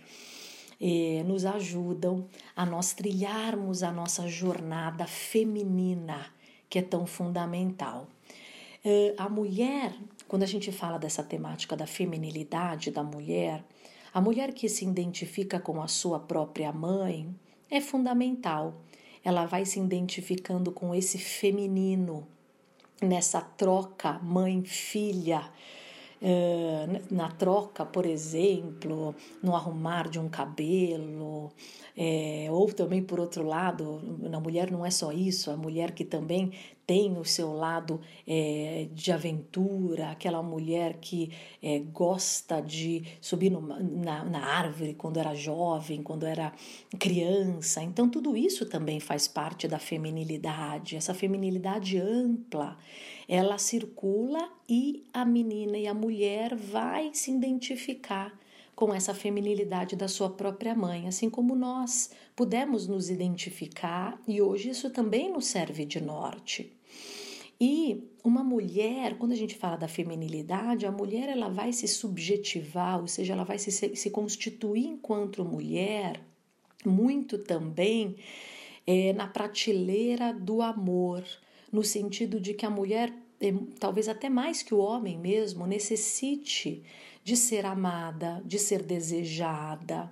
eh, 0.80 1.22
nos 1.24 1.44
ajudam 1.44 2.26
a 2.56 2.66
nós 2.66 2.92
trilharmos 2.92 3.82
a 3.82 3.92
nossa 3.92 4.26
jornada 4.28 5.06
feminina, 5.06 6.26
que 6.68 6.78
é 6.78 6.82
tão 6.82 7.06
fundamental. 7.06 8.08
Eh, 8.84 9.14
a 9.18 9.28
mulher, 9.28 9.94
quando 10.26 10.42
a 10.42 10.46
gente 10.46 10.72
fala 10.72 10.98
dessa 10.98 11.22
temática 11.22 11.76
da 11.76 11.86
feminilidade 11.86 12.90
da 12.90 13.02
mulher, 13.02 13.62
a 14.12 14.20
mulher 14.20 14.52
que 14.52 14.68
se 14.68 14.84
identifica 14.84 15.60
com 15.60 15.80
a 15.80 15.88
sua 15.88 16.18
própria 16.18 16.72
mãe 16.72 17.34
é 17.70 17.80
fundamental. 17.80 18.74
Ela 19.24 19.46
vai 19.46 19.64
se 19.64 19.78
identificando 19.78 20.72
com 20.72 20.94
esse 20.94 21.18
feminino 21.18 22.26
nessa 23.00 23.40
troca 23.40 24.18
mãe-filha. 24.22 25.50
Uh, 26.22 27.14
na 27.14 27.30
troca, 27.30 27.86
por 27.86 28.04
exemplo, 28.04 29.14
no 29.42 29.56
arrumar 29.56 30.06
de 30.06 30.18
um 30.18 30.28
cabelo, 30.28 31.50
é, 31.96 32.46
ou 32.50 32.70
também 32.70 33.02
por 33.02 33.18
outro 33.18 33.42
lado, 33.42 34.02
na 34.20 34.38
mulher 34.38 34.70
não 34.70 34.84
é 34.84 34.90
só 34.90 35.12
isso, 35.12 35.50
a 35.50 35.56
mulher 35.56 35.92
que 35.92 36.04
também 36.04 36.52
tem 36.90 37.16
o 37.16 37.24
seu 37.24 37.52
lado 37.52 38.00
é, 38.26 38.88
de 38.92 39.12
aventura, 39.12 40.10
aquela 40.10 40.42
mulher 40.42 40.94
que 41.00 41.30
é, 41.62 41.78
gosta 41.78 42.60
de 42.60 43.04
subir 43.20 43.48
na, 43.48 44.24
na 44.24 44.44
árvore 44.44 44.94
quando 44.94 45.16
era 45.20 45.32
jovem, 45.32 46.02
quando 46.02 46.26
era 46.26 46.52
criança. 46.98 47.80
Então, 47.80 48.08
tudo 48.08 48.36
isso 48.36 48.66
também 48.66 48.98
faz 48.98 49.28
parte 49.28 49.68
da 49.68 49.78
feminilidade, 49.78 50.96
essa 50.96 51.14
feminilidade 51.14 51.96
ampla. 51.96 52.76
Ela 53.28 53.56
circula 53.56 54.50
e 54.68 55.04
a 55.12 55.24
menina 55.24 55.78
e 55.78 55.86
a 55.86 55.94
mulher 55.94 56.56
vai 56.56 57.10
se 57.14 57.30
identificar 57.30 58.36
com 58.74 58.92
essa 58.92 59.14
feminilidade 59.14 59.94
da 59.94 60.08
sua 60.08 60.30
própria 60.30 60.74
mãe, 60.74 61.06
assim 61.06 61.30
como 61.30 61.54
nós 61.54 62.10
pudemos 62.34 62.88
nos 62.88 63.08
identificar 63.08 64.20
e 64.26 64.42
hoje 64.42 64.70
isso 64.70 64.90
também 64.90 65.32
nos 65.32 65.46
serve 65.46 65.84
de 65.84 66.00
norte. 66.00 66.79
E 67.60 68.10
uma 68.24 68.42
mulher, 68.42 69.18
quando 69.18 69.32
a 69.32 69.36
gente 69.36 69.54
fala 69.54 69.76
da 69.76 69.88
feminilidade, 69.88 70.86
a 70.86 70.92
mulher 70.92 71.28
ela 71.28 71.48
vai 71.48 71.72
se 71.72 71.86
subjetivar, 71.86 72.98
ou 72.98 73.06
seja, 73.06 73.34
ela 73.34 73.44
vai 73.44 73.58
se, 73.58 73.70
se 73.70 74.10
constituir 74.10 74.86
enquanto 74.86 75.44
mulher 75.44 76.24
muito 76.86 77.36
também 77.36 78.16
é, 78.86 79.12
na 79.12 79.26
prateleira 79.26 80.32
do 80.32 80.62
amor, 80.62 81.22
no 81.70 81.84
sentido 81.84 82.40
de 82.40 82.54
que 82.54 82.64
a 82.64 82.70
mulher, 82.70 83.12
é, 83.40 83.52
talvez 83.78 84.08
até 84.08 84.28
mais 84.28 84.62
que 84.62 84.74
o 84.74 84.78
homem 84.78 85.18
mesmo, 85.18 85.66
necessite 85.66 86.82
de 87.22 87.36
ser 87.36 87.66
amada, 87.66 88.42
de 88.44 88.58
ser 88.58 88.82
desejada. 88.82 90.10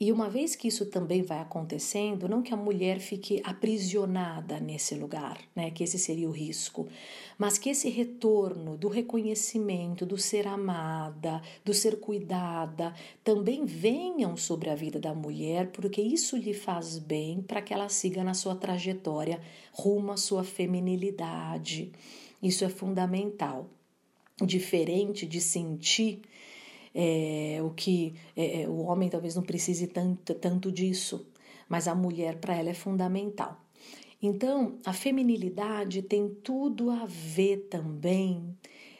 E 0.00 0.10
uma 0.10 0.28
vez 0.28 0.56
que 0.56 0.66
isso 0.66 0.86
também 0.86 1.22
vai 1.22 1.38
acontecendo, 1.38 2.28
não 2.28 2.42
que 2.42 2.52
a 2.52 2.56
mulher 2.56 2.98
fique 2.98 3.40
aprisionada 3.44 4.58
nesse 4.58 4.96
lugar, 4.96 5.38
né, 5.54 5.70
que 5.70 5.84
esse 5.84 5.98
seria 6.00 6.28
o 6.28 6.32
risco, 6.32 6.88
mas 7.38 7.58
que 7.58 7.70
esse 7.70 7.88
retorno 7.88 8.76
do 8.76 8.88
reconhecimento, 8.88 10.04
do 10.04 10.18
ser 10.18 10.48
amada, 10.48 11.40
do 11.64 11.72
ser 11.72 12.00
cuidada, 12.00 12.92
também 13.22 13.64
venham 13.64 14.36
sobre 14.36 14.68
a 14.68 14.74
vida 14.74 14.98
da 14.98 15.14
mulher, 15.14 15.70
porque 15.70 16.02
isso 16.02 16.36
lhe 16.36 16.52
faz 16.52 16.98
bem 16.98 17.40
para 17.40 17.62
que 17.62 17.72
ela 17.72 17.88
siga 17.88 18.24
na 18.24 18.34
sua 18.34 18.56
trajetória 18.56 19.40
rumo 19.72 20.10
à 20.10 20.16
sua 20.16 20.42
feminilidade. 20.42 21.92
Isso 22.42 22.64
é 22.64 22.68
fundamental. 22.68 23.70
Diferente 24.42 25.24
de 25.24 25.40
sentir 25.40 26.20
é, 26.94 27.58
o 27.62 27.70
que 27.70 28.14
é, 28.36 28.62
é, 28.62 28.68
o 28.68 28.84
homem 28.84 29.08
talvez 29.08 29.34
não 29.34 29.42
precise 29.42 29.88
tanto, 29.88 30.34
tanto 30.34 30.70
disso, 30.70 31.26
mas 31.68 31.88
a 31.88 31.94
mulher 31.94 32.36
para 32.36 32.54
ela 32.54 32.70
é 32.70 32.74
fundamental. 32.74 33.60
Então, 34.22 34.78
a 34.86 34.92
feminilidade 34.92 36.00
tem 36.02 36.28
tudo 36.28 36.90
a 36.90 37.04
ver 37.06 37.68
também 37.68 38.56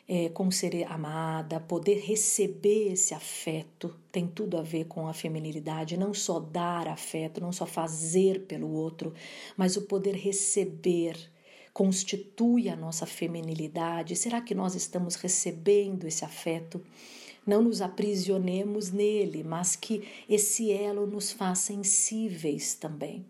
é, 0.07 0.29
com 0.29 0.51
ser 0.51 0.85
amada, 0.85 1.61
poder 1.61 2.01
receber 2.01 2.93
esse 2.93 3.15
afeto, 3.15 3.95
tem 4.13 4.27
tudo 4.27 4.59
a 4.59 4.63
ver 4.63 4.85
com 4.85 5.09
a 5.09 5.15
feminilidade, 5.15 5.97
não 5.97 6.13
só 6.13 6.39
dar 6.39 6.89
afeto, 6.89 7.41
não 7.41 7.53
só 7.53 7.65
fazer 7.65 8.43
pelo 8.43 8.71
outro, 8.71 9.15
mas 9.57 9.77
o 9.77 9.83
poder 9.83 10.15
receber 10.15 11.17
constitui 11.73 12.69
a 12.69 12.77
nossa 12.77 13.07
feminilidade. 13.07 14.15
Será 14.15 14.41
que 14.41 14.55
nós 14.55 14.75
estamos 14.75 15.17
recebendo 15.17 16.07
esse 16.07 16.25
afeto? 16.25 16.85
Não 17.47 17.63
nos 17.63 17.81
aprisionemos 17.81 18.91
nele, 18.91 19.43
mas 19.43 19.77
que 19.77 20.03
esse 20.29 20.73
elo 20.73 21.07
nos 21.07 21.33
faça 21.33 21.73
sensíveis 21.73 22.75
também. 22.75 23.25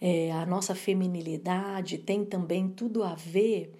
É, 0.00 0.32
a 0.32 0.44
nossa 0.44 0.74
feminilidade 0.74 1.98
tem 1.98 2.24
também 2.24 2.68
tudo 2.68 3.02
a 3.02 3.14
ver 3.14 3.72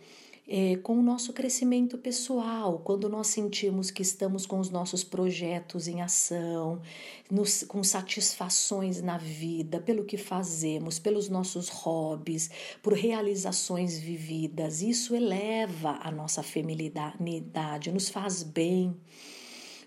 é, 0.47 0.77
com 0.77 0.99
o 0.99 1.03
nosso 1.03 1.33
crescimento 1.33 1.97
pessoal, 1.97 2.79
quando 2.85 3.09
nós 3.09 3.29
sentimos 3.29 3.91
que 3.91 4.03
estamos 4.03 4.45
com 4.45 4.59
os 4.59 4.69
nossos 4.69 5.03
projetos 5.03 5.89
em 5.89 6.03
ação, 6.03 6.83
nos, 7.31 7.63
com 7.63 7.83
satisfações 7.83 9.01
na 9.01 9.17
vida, 9.17 9.81
pelo 9.81 10.05
que 10.05 10.19
fazemos, 10.19 10.99
pelos 10.99 11.31
nossos 11.31 11.71
hobbies, 11.71 12.51
por 12.83 12.93
realizações 12.93 13.99
vividas, 13.99 14.83
isso 14.83 15.15
eleva 15.15 15.99
a 16.03 16.11
nossa 16.11 16.43
feminilidade, 16.43 17.91
nos 17.91 18.11
faz 18.11 18.43
bem. 18.43 18.95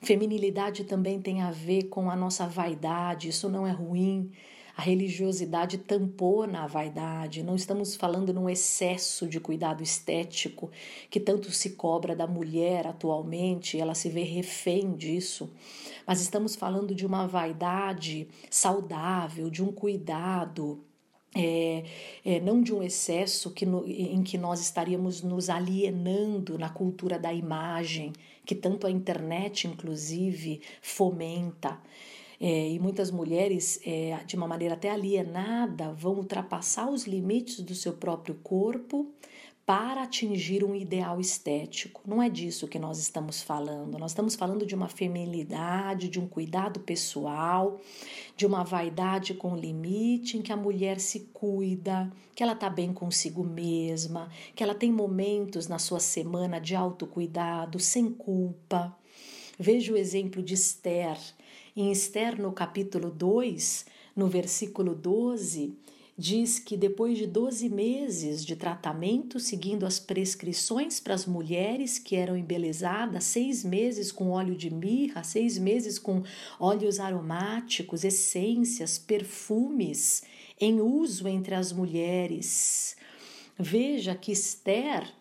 Feminilidade 0.01 0.83
também 0.85 1.21
tem 1.21 1.41
a 1.41 1.51
ver 1.51 1.83
com 1.83 2.09
a 2.09 2.15
nossa 2.15 2.47
vaidade, 2.47 3.29
isso 3.29 3.47
não 3.47 3.65
é 3.65 3.71
ruim. 3.71 4.31
A 4.77 4.83
religiosidade 4.83 5.79
tampona 5.79 6.61
a 6.61 6.67
vaidade. 6.67 7.41
Não 7.41 7.55
estamos 7.55 7.95
falando 7.95 8.31
num 8.31 8.47
excesso 8.47 9.27
de 9.27 9.39
cuidado 9.39 9.81
estético 9.81 10.69
que 11.09 11.19
tanto 11.19 11.51
se 11.51 11.71
cobra 11.71 12.15
da 12.15 12.27
mulher 12.27 12.85
atualmente, 12.85 13.79
ela 13.79 13.95
se 13.95 14.07
vê 14.07 14.21
refém 14.21 14.95
disso. 14.95 15.49
Mas 16.05 16.21
estamos 16.21 16.55
falando 16.55 16.93
de 16.93 17.07
uma 17.07 17.25
vaidade 17.25 18.27
saudável, 18.51 19.49
de 19.49 19.63
um 19.63 19.71
cuidado 19.71 20.79
é, 21.35 21.83
é, 22.23 22.39
não 22.39 22.61
de 22.61 22.73
um 22.73 22.83
excesso 22.83 23.51
que 23.51 23.65
no, 23.65 23.83
em 23.87 24.21
que 24.21 24.37
nós 24.37 24.61
estaríamos 24.61 25.23
nos 25.23 25.49
alienando 25.49 26.57
na 26.57 26.69
cultura 26.69 27.17
da 27.17 27.33
imagem, 27.33 28.13
que 28.45 28.55
tanto 28.55 28.87
a 28.87 28.91
internet, 28.91 29.67
inclusive, 29.67 30.61
fomenta. 30.81 31.79
É, 32.39 32.69
e 32.69 32.79
muitas 32.79 33.09
mulheres, 33.09 33.79
é, 33.85 34.23
de 34.25 34.35
uma 34.35 34.47
maneira 34.47 34.75
até 34.75 34.91
alienada, 34.91 35.91
vão 35.93 36.13
ultrapassar 36.13 36.89
os 36.89 37.07
limites 37.07 37.61
do 37.61 37.73
seu 37.73 37.93
próprio 37.93 38.35
corpo 38.43 39.11
para 39.67 40.03
atingir 40.03 40.63
um 40.63 40.73
ideal 40.73 41.19
estético. 41.19 42.01
Não 42.07 42.23
é 42.23 42.29
disso 42.29 42.69
que 42.69 42.79
nós 42.79 42.99
estamos 42.99 43.41
falando. 43.41 43.99
Nós 43.99 44.11
estamos 44.11 44.33
falando 44.33 44.65
de 44.65 44.73
uma 44.73 44.87
feminilidade, 44.87 46.07
de 46.07 46.21
um 46.21 46.25
cuidado 46.25 46.79
pessoal, 46.79 47.77
de 48.37 48.45
uma 48.45 48.63
vaidade 48.63 49.33
com 49.33 49.57
limite 49.57 50.37
em 50.37 50.41
que 50.41 50.53
a 50.53 50.55
mulher 50.55 51.01
se 51.01 51.29
cuida, 51.33 52.09
que 52.33 52.41
ela 52.41 52.53
está 52.53 52.69
bem 52.69 52.93
consigo 52.93 53.43
mesma, 53.43 54.29
que 54.55 54.63
ela 54.63 54.73
tem 54.73 54.89
momentos 54.89 55.67
na 55.67 55.79
sua 55.79 55.99
semana 55.99 56.61
de 56.61 56.73
autocuidado, 56.73 57.77
sem 57.77 58.09
culpa. 58.09 58.95
Veja 59.59 59.91
o 59.91 59.97
exemplo 59.97 60.43
de 60.43 60.53
Esther. 60.53 61.17
Em 61.75 61.91
Esther, 61.91 62.39
no 62.39 62.51
capítulo 62.51 63.09
2, 63.09 63.85
no 64.15 64.27
versículo 64.27 64.93
12, 64.93 65.75
diz 66.15 66.59
que 66.59 66.77
depois 66.77 67.17
de 67.17 67.25
12 67.25 67.67
meses 67.69 68.45
de 68.45 68.55
tratamento, 68.55 69.39
seguindo 69.39 69.85
as 69.85 69.99
prescrições 69.99 70.99
para 70.99 71.15
as 71.15 71.25
mulheres 71.25 71.97
que 71.97 72.15
eram 72.15 72.37
embelezadas, 72.37 73.23
seis 73.23 73.63
meses 73.63 74.11
com 74.11 74.29
óleo 74.29 74.55
de 74.55 74.71
mirra, 74.71 75.23
seis 75.23 75.57
meses 75.57 75.97
com 75.97 76.21
óleos 76.59 76.99
aromáticos, 76.99 78.03
essências, 78.03 78.99
perfumes 78.99 80.21
em 80.59 80.81
uso 80.81 81.27
entre 81.27 81.55
as 81.55 81.71
mulheres. 81.71 82.95
Veja 83.57 84.13
que 84.13 84.31
Esther 84.31 85.11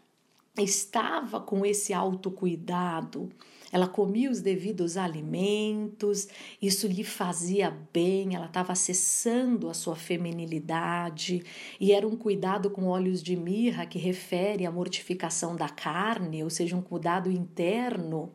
estava 0.58 1.40
com 1.40 1.64
esse 1.64 1.92
autocuidado, 1.94 3.30
ela 3.72 3.88
comia 3.88 4.30
os 4.30 4.40
devidos 4.40 4.96
alimentos, 4.96 6.28
isso 6.60 6.86
lhe 6.86 7.04
fazia 7.04 7.70
bem, 7.92 8.34
ela 8.34 8.46
estava 8.46 8.72
acessando 8.72 9.68
a 9.68 9.74
sua 9.74 9.96
feminilidade. 9.96 11.42
E 11.80 11.92
era 11.92 12.06
um 12.06 12.16
cuidado 12.16 12.70
com 12.70 12.86
óleos 12.86 13.22
de 13.22 13.36
mirra 13.36 13.86
que 13.86 13.98
refere 13.98 14.66
à 14.66 14.70
mortificação 14.70 15.56
da 15.56 15.68
carne, 15.68 16.42
ou 16.44 16.50
seja, 16.50 16.76
um 16.76 16.82
cuidado 16.82 17.30
interno 17.30 18.32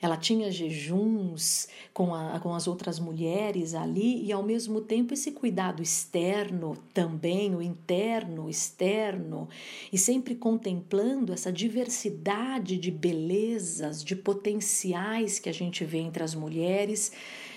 ela 0.00 0.16
tinha 0.16 0.50
jejuns 0.50 1.68
com, 1.92 2.14
a, 2.14 2.38
com 2.38 2.54
as 2.54 2.68
outras 2.68 3.00
mulheres 3.00 3.74
ali 3.74 4.24
e, 4.24 4.32
ao 4.32 4.42
mesmo 4.42 4.80
tempo, 4.80 5.14
esse 5.14 5.32
cuidado 5.32 5.82
externo 5.82 6.76
também, 6.94 7.54
o 7.54 7.62
interno, 7.62 8.48
externo, 8.48 9.48
e 9.92 9.98
sempre 9.98 10.34
contemplando 10.34 11.32
essa 11.32 11.52
diversidade 11.52 12.78
de 12.78 12.90
belezas, 12.90 14.04
de 14.04 14.14
potenciais 14.14 15.38
que 15.38 15.48
a 15.48 15.54
gente 15.54 15.84
vê 15.84 15.98
entre 15.98 16.22
as 16.22 16.34
mulheres 16.34 17.12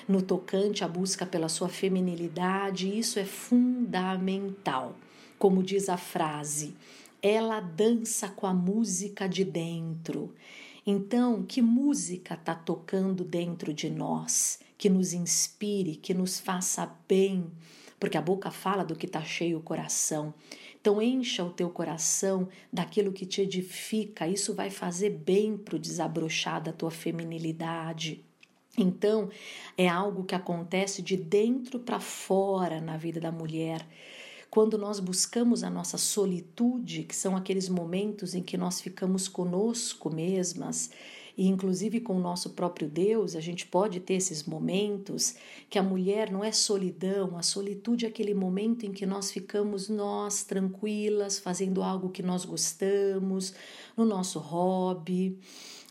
no 0.08 0.22
tocante 0.22 0.84
à 0.84 0.88
busca 0.88 1.26
pela 1.26 1.48
sua 1.48 1.70
feminilidade. 1.70 2.98
Isso 2.98 3.20
é 3.20 3.26
fundamental. 3.26 4.96
Como 5.38 5.64
diz 5.64 5.90
a 5.90 5.98
frase, 5.98 6.76
ela 7.22 7.60
dança 7.60 8.28
com 8.30 8.48
a 8.48 8.54
música 8.54 9.28
de 9.28 9.44
dentro. 9.44 10.34
Então, 10.86 11.44
que 11.44 11.62
música 11.62 12.34
está 12.34 12.56
tocando 12.56 13.24
dentro 13.24 13.72
de 13.72 13.90
nós, 13.90 14.60
que 14.78 14.90
nos 14.90 15.14
inspire, 15.14 15.96
que 15.96 16.12
nos 16.12 16.40
faça 16.40 16.92
bem, 17.08 17.52
porque 18.00 18.18
a 18.18 18.22
boca 18.22 18.50
fala 18.50 18.84
do 18.84 18.96
que 18.96 19.06
está 19.06 19.24
cheio 19.24 19.60
o 19.60 19.62
coração. 19.62 20.34
Então, 20.80 21.00
encha 21.00 21.44
o 21.44 21.52
teu 21.52 21.70
coração 21.70 22.50
daquilo 22.74 23.12
que 23.12 23.28
te 23.28 23.42
edifica, 23.42 24.28
isso 24.28 24.56
vai 24.56 24.72
fazer 24.72 25.12
bem 25.12 25.56
para 25.56 25.76
o 25.76 25.80
desabrochar 25.80 26.64
da 26.64 26.74
tua 26.74 26.90
feminilidade. 26.90 28.26
Então, 28.76 29.30
é 29.78 29.88
algo 29.88 30.24
que 30.24 30.34
acontece 30.34 31.04
de 31.04 31.16
dentro 31.16 31.80
para 31.80 32.00
fora 32.00 32.82
na 32.82 32.98
vida 32.98 33.20
da 33.20 33.32
mulher 33.32 33.86
quando 34.52 34.78
nós 34.78 35.00
buscamos 35.00 35.64
a 35.64 35.70
nossa 35.70 35.98
solitude, 35.98 37.04
que 37.04 37.16
são 37.16 37.38
aqueles 37.38 37.70
momentos 37.70 38.36
em 38.36 38.44
que 38.44 38.58
nós 38.58 38.82
ficamos 38.82 39.30
conosco 39.30 40.14
mesmas, 40.14 40.92
e 41.38 41.48
inclusive 41.48 42.02
com 42.02 42.18
o 42.18 42.20
nosso 42.20 42.50
próprio 42.50 42.90
Deus, 42.90 43.38
a 43.38 43.40
gente 43.40 43.66
pode 43.66 44.02
ter 44.02 44.16
esses 44.16 44.44
momentos 44.44 45.36
que 45.70 45.80
a 45.80 45.84
mulher 45.84 46.30
não 46.30 46.44
é 46.44 46.52
solidão, 46.52 47.38
a 47.38 47.42
solitude 47.42 48.06
é 48.06 48.10
aquele 48.10 48.34
momento 48.34 48.86
em 48.86 48.92
que 48.92 49.06
nós 49.06 49.32
ficamos 49.32 49.88
nós 49.88 50.44
tranquilas, 50.44 51.40
fazendo 51.40 51.82
algo 51.82 52.10
que 52.10 52.22
nós 52.22 52.44
gostamos, 52.44 53.54
no 53.96 54.04
nosso 54.04 54.38
hobby. 54.38 55.40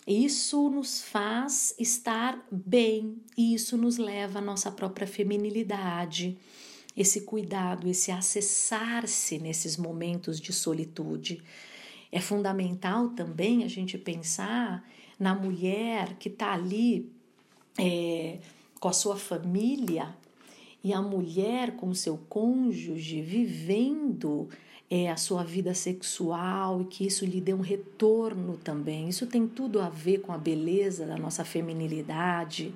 Isso 0.07 0.69
nos 0.69 1.01
faz 1.01 1.75
estar 1.79 2.47
bem 2.53 3.17
e 3.39 3.55
isso 3.55 3.79
nos 3.79 3.97
leva 3.97 4.39
à 4.39 4.43
nossa 4.43 4.71
própria 4.71 5.07
feminilidade 5.07 6.37
esse 6.97 7.23
cuidado, 7.23 7.89
esse 7.89 8.11
acessar-se 8.11 9.39
nesses 9.39 9.77
momentos 9.77 10.41
de 10.41 10.53
solitude. 10.53 11.43
É 12.11 12.21
fundamental 12.21 13.11
também 13.11 13.63
a 13.65 13.69
gente 13.69 13.97
pensar 13.97 14.85
na 15.19 15.35
mulher 15.35 16.17
que 16.19 16.29
está 16.29 16.53
ali 16.53 17.11
é, 17.79 18.39
com 18.81 18.89
a 18.89 18.93
sua 18.93 19.17
família 19.17 20.15
e 20.83 20.93
a 20.93 21.01
mulher 21.01 21.77
com 21.77 21.91
o 21.91 21.95
seu 21.95 22.19
cônjuge 22.29 23.21
vivendo 23.21 24.49
é, 24.91 25.09
a 25.09 25.17
sua 25.17 25.45
vida 25.45 25.73
sexual 25.73 26.81
e 26.81 26.85
que 26.87 27.07
isso 27.07 27.25
lhe 27.25 27.41
dê 27.41 27.55
um 27.55 27.61
retorno 27.61 28.57
também. 28.57 29.09
Isso 29.09 29.27
tem 29.27 29.47
tudo 29.47 29.81
a 29.81 29.89
ver 29.89 30.19
com 30.19 30.33
a 30.33 30.39
beleza 30.39 31.07
da 31.07 31.17
nossa 31.17 31.45
feminilidade. 31.45 32.75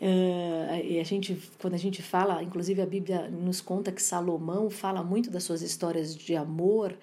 Uh, 0.00 0.84
e 0.84 1.00
a 1.00 1.04
gente, 1.04 1.38
quando 1.58 1.72
a 1.72 1.78
gente 1.78 2.02
fala, 2.02 2.42
inclusive 2.42 2.82
a 2.82 2.86
Bíblia 2.86 3.30
nos 3.30 3.62
conta 3.62 3.90
que 3.90 4.02
Salomão 4.02 4.68
fala 4.68 5.02
muito 5.02 5.30
das 5.30 5.42
suas 5.44 5.62
histórias 5.62 6.14
de 6.14 6.36
amor 6.36 6.94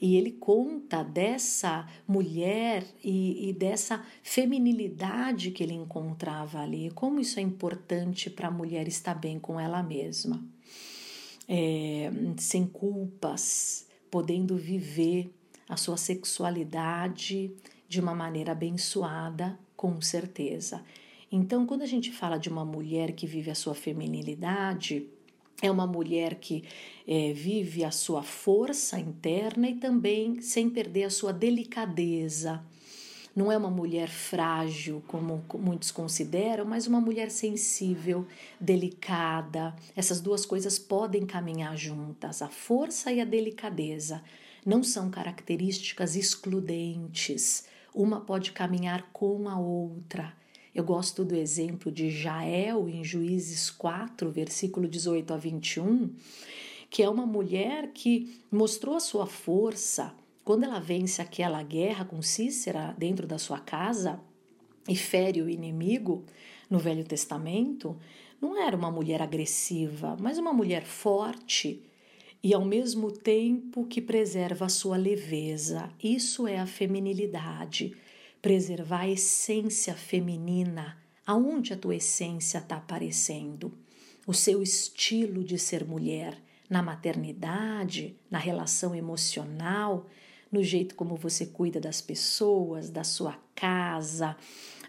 e 0.00 0.16
ele 0.16 0.30
conta 0.30 1.02
dessa 1.02 1.88
mulher 2.06 2.84
e, 3.02 3.48
e 3.48 3.52
dessa 3.52 4.04
feminilidade 4.22 5.50
que 5.50 5.62
ele 5.62 5.72
encontrava 5.72 6.60
ali, 6.60 6.90
como 6.94 7.18
isso 7.18 7.40
é 7.40 7.42
importante 7.42 8.30
para 8.30 8.46
a 8.46 8.50
mulher 8.50 8.86
estar 8.86 9.14
bem 9.14 9.40
com 9.40 9.58
ela 9.58 9.82
mesma, 9.82 10.40
é, 11.48 12.12
sem 12.36 12.64
culpas, 12.64 13.88
podendo 14.08 14.56
viver 14.56 15.34
a 15.68 15.76
sua 15.76 15.96
sexualidade 15.96 17.50
de 17.88 18.00
uma 18.00 18.14
maneira 18.14 18.52
abençoada, 18.52 19.58
com 19.76 20.00
certeza. 20.00 20.84
Então, 21.30 21.66
quando 21.66 21.82
a 21.82 21.86
gente 21.86 22.12
fala 22.12 22.38
de 22.38 22.48
uma 22.48 22.64
mulher 22.64 23.12
que 23.12 23.26
vive 23.26 23.50
a 23.50 23.54
sua 23.54 23.74
feminilidade, 23.74 25.08
é 25.60 25.70
uma 25.70 25.86
mulher 25.86 26.36
que 26.36 26.64
é, 27.06 27.32
vive 27.32 27.84
a 27.84 27.90
sua 27.90 28.22
força 28.22 28.98
interna 28.98 29.68
e 29.68 29.74
também 29.74 30.40
sem 30.40 30.68
perder 30.68 31.04
a 31.04 31.10
sua 31.10 31.32
delicadeza. 31.32 32.62
Não 33.34 33.52
é 33.52 33.56
uma 33.56 33.70
mulher 33.70 34.08
frágil, 34.08 35.02
como 35.06 35.44
muitos 35.58 35.90
consideram, 35.90 36.64
mas 36.64 36.86
uma 36.86 37.02
mulher 37.02 37.30
sensível, 37.30 38.26
delicada. 38.58 39.76
Essas 39.94 40.22
duas 40.22 40.46
coisas 40.46 40.78
podem 40.78 41.26
caminhar 41.26 41.76
juntas. 41.76 42.40
A 42.40 42.48
força 42.48 43.12
e 43.12 43.20
a 43.20 43.26
delicadeza 43.26 44.22
não 44.64 44.82
são 44.82 45.10
características 45.10 46.16
excludentes. 46.16 47.66
Uma 47.94 48.22
pode 48.22 48.52
caminhar 48.52 49.10
com 49.12 49.50
a 49.50 49.58
outra. 49.58 50.34
Eu 50.76 50.84
gosto 50.84 51.24
do 51.24 51.34
exemplo 51.34 51.90
de 51.90 52.10
Jael 52.10 52.86
em 52.86 53.02
Juízes 53.02 53.70
4, 53.70 54.30
versículo 54.30 54.86
18 54.86 55.32
a 55.32 55.36
21, 55.38 56.10
que 56.90 57.02
é 57.02 57.08
uma 57.08 57.24
mulher 57.24 57.92
que 57.94 58.38
mostrou 58.52 58.94
a 58.94 59.00
sua 59.00 59.24
força 59.24 60.14
quando 60.44 60.64
ela 60.64 60.78
vence 60.78 61.22
aquela 61.22 61.62
guerra 61.62 62.04
com 62.04 62.20
Cícera 62.20 62.94
dentro 62.98 63.26
da 63.26 63.38
sua 63.38 63.58
casa 63.58 64.20
e 64.86 64.94
fere 64.94 65.40
o 65.40 65.48
inimigo 65.48 66.26
no 66.68 66.78
Velho 66.78 67.04
Testamento. 67.04 67.96
Não 68.38 68.62
era 68.62 68.76
uma 68.76 68.90
mulher 68.90 69.22
agressiva, 69.22 70.14
mas 70.20 70.36
uma 70.36 70.52
mulher 70.52 70.84
forte 70.84 71.82
e 72.42 72.52
ao 72.52 72.66
mesmo 72.66 73.10
tempo 73.10 73.86
que 73.86 74.02
preserva 74.02 74.66
a 74.66 74.68
sua 74.68 74.98
leveza. 74.98 75.88
Isso 76.04 76.46
é 76.46 76.58
a 76.58 76.66
feminilidade 76.66 77.96
preservar 78.46 79.00
a 79.00 79.08
essência 79.08 79.92
feminina, 79.92 80.96
aonde 81.26 81.72
a 81.72 81.76
tua 81.76 81.96
essência 81.96 82.58
está 82.58 82.76
aparecendo, 82.76 83.76
o 84.24 84.32
seu 84.32 84.62
estilo 84.62 85.42
de 85.42 85.58
ser 85.58 85.84
mulher, 85.84 86.40
na 86.70 86.80
maternidade, 86.80 88.16
na 88.30 88.38
relação 88.38 88.94
emocional, 88.94 90.06
no 90.52 90.62
jeito 90.62 90.94
como 90.94 91.16
você 91.16 91.46
cuida 91.46 91.80
das 91.80 92.00
pessoas, 92.00 92.88
da 92.88 93.02
sua 93.02 93.36
casa, 93.52 94.36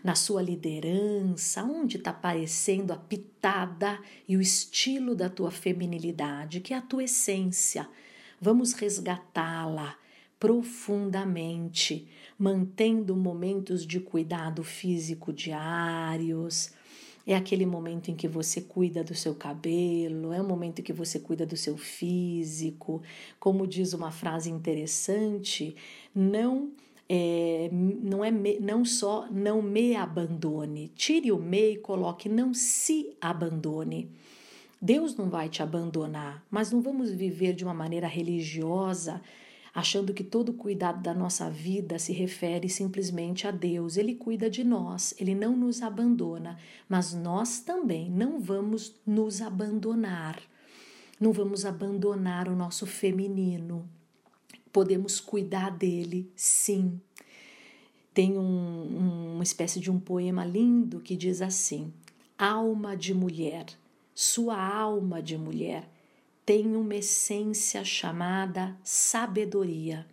na 0.03 0.13
sua 0.13 0.43
liderança, 0.43 1.63
onde 1.63 1.97
está 1.97 2.11
aparecendo 2.11 2.91
a 2.91 2.95
pitada 2.95 3.99
e 4.27 4.37
o 4.37 4.41
estilo 4.41 5.15
da 5.15 5.29
tua 5.29 5.49
feminilidade, 5.49 6.59
que 6.59 6.75
é 6.75 6.77
a 6.77 6.81
tua 6.81 7.05
essência. 7.05 7.89
Vamos 8.39 8.73
resgatá-la 8.73 9.97
profundamente, 10.39 12.07
mantendo 12.37 13.15
momentos 13.15 13.85
de 13.85 13.99
cuidado 13.99 14.63
físico 14.63 15.33
diários. 15.33 16.71
É 17.25 17.35
aquele 17.35 17.65
momento 17.65 18.09
em 18.09 18.15
que 18.15 18.27
você 18.27 18.61
cuida 18.61 19.03
do 19.03 19.13
seu 19.13 19.35
cabelo, 19.35 20.31
é 20.31 20.41
o 20.41 20.47
momento 20.47 20.79
em 20.79 20.83
que 20.83 20.93
você 20.93 21.19
cuida 21.19 21.45
do 21.45 21.57
seu 21.57 21.75
físico. 21.75 23.01
Como 23.39 23.67
diz 23.67 23.93
uma 23.93 24.11
frase 24.11 24.49
interessante, 24.49 25.75
não 26.15 26.71
é, 27.09 27.69
não 27.71 28.23
é 28.23 28.31
me, 28.31 28.59
não 28.59 28.83
só 28.83 29.27
não 29.31 29.61
me 29.61 29.95
abandone, 29.95 30.89
tire 30.95 31.31
o 31.31 31.37
me 31.37 31.73
e 31.73 31.77
coloque 31.77 32.27
não 32.27 32.53
se 32.53 33.15
abandone. 33.19 34.09
Deus 34.81 35.15
não 35.15 35.29
vai 35.29 35.49
te 35.49 35.63
abandonar, 35.63 36.45
mas 36.51 36.71
não 36.71 36.81
vamos 36.81 37.09
viver 37.09 37.53
de 37.53 37.63
uma 37.63 37.73
maneira 37.73 38.07
religiosa, 38.07 39.21
achando 39.77 40.11
que 40.11 40.23
todo 40.23 40.53
cuidado 40.53 41.03
da 41.03 41.13
nossa 41.13 41.51
vida 41.51 41.99
se 41.99 42.11
refere 42.11 42.67
simplesmente 42.67 43.47
a 43.47 43.51
Deus. 43.51 43.95
Ele 43.95 44.15
cuida 44.15 44.49
de 44.49 44.63
nós, 44.63 45.13
ele 45.19 45.35
não 45.35 45.55
nos 45.55 45.83
abandona, 45.83 46.57
mas 46.89 47.13
nós 47.13 47.59
também 47.59 48.09
não 48.09 48.39
vamos 48.39 48.95
nos 49.05 49.39
abandonar. 49.39 50.41
Não 51.19 51.31
vamos 51.31 51.63
abandonar 51.63 52.47
o 52.47 52.55
nosso 52.55 52.87
feminino, 52.87 53.87
podemos 54.73 55.19
cuidar 55.19 55.69
dele, 55.69 56.31
sim. 56.35 56.99
Tem 58.15 58.35
um, 58.35 59.35
uma 59.35 59.43
espécie 59.43 59.79
de 59.79 59.91
um 59.91 59.99
poema 59.99 60.43
lindo 60.43 61.01
que 61.01 61.15
diz 61.15 61.39
assim: 61.39 61.93
Alma 62.35 62.97
de 62.97 63.13
mulher, 63.13 63.67
sua 64.15 64.59
alma 64.59 65.21
de 65.21 65.37
mulher 65.37 65.87
tem 66.47 66.77
uma 66.77 66.95
essência 66.95 67.83
chamada 67.83 68.77
sabedoria, 68.81 70.07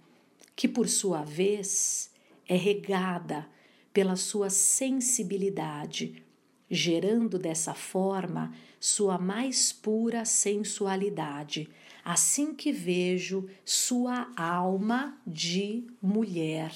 que 0.56 0.66
por 0.66 0.88
sua 0.88 1.22
vez 1.22 2.10
é 2.48 2.56
regada 2.56 3.48
pela 3.92 4.16
sua 4.16 4.50
sensibilidade, 4.50 6.24
gerando 6.68 7.38
dessa 7.38 7.72
forma 7.72 8.52
sua 8.80 9.16
mais 9.16 9.72
pura 9.72 10.24
sensualidade 10.24 11.70
assim 12.04 12.52
que 12.52 12.72
vejo 12.72 13.48
sua 13.64 14.28
alma 14.36 15.16
de 15.24 15.86
mulher. 16.02 16.74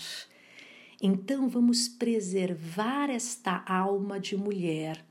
Então 1.03 1.49
vamos 1.49 1.89
preservar 1.89 3.11
esta 3.11 3.65
alma 3.67 4.21
de 4.21 4.37
mulher, 4.37 5.05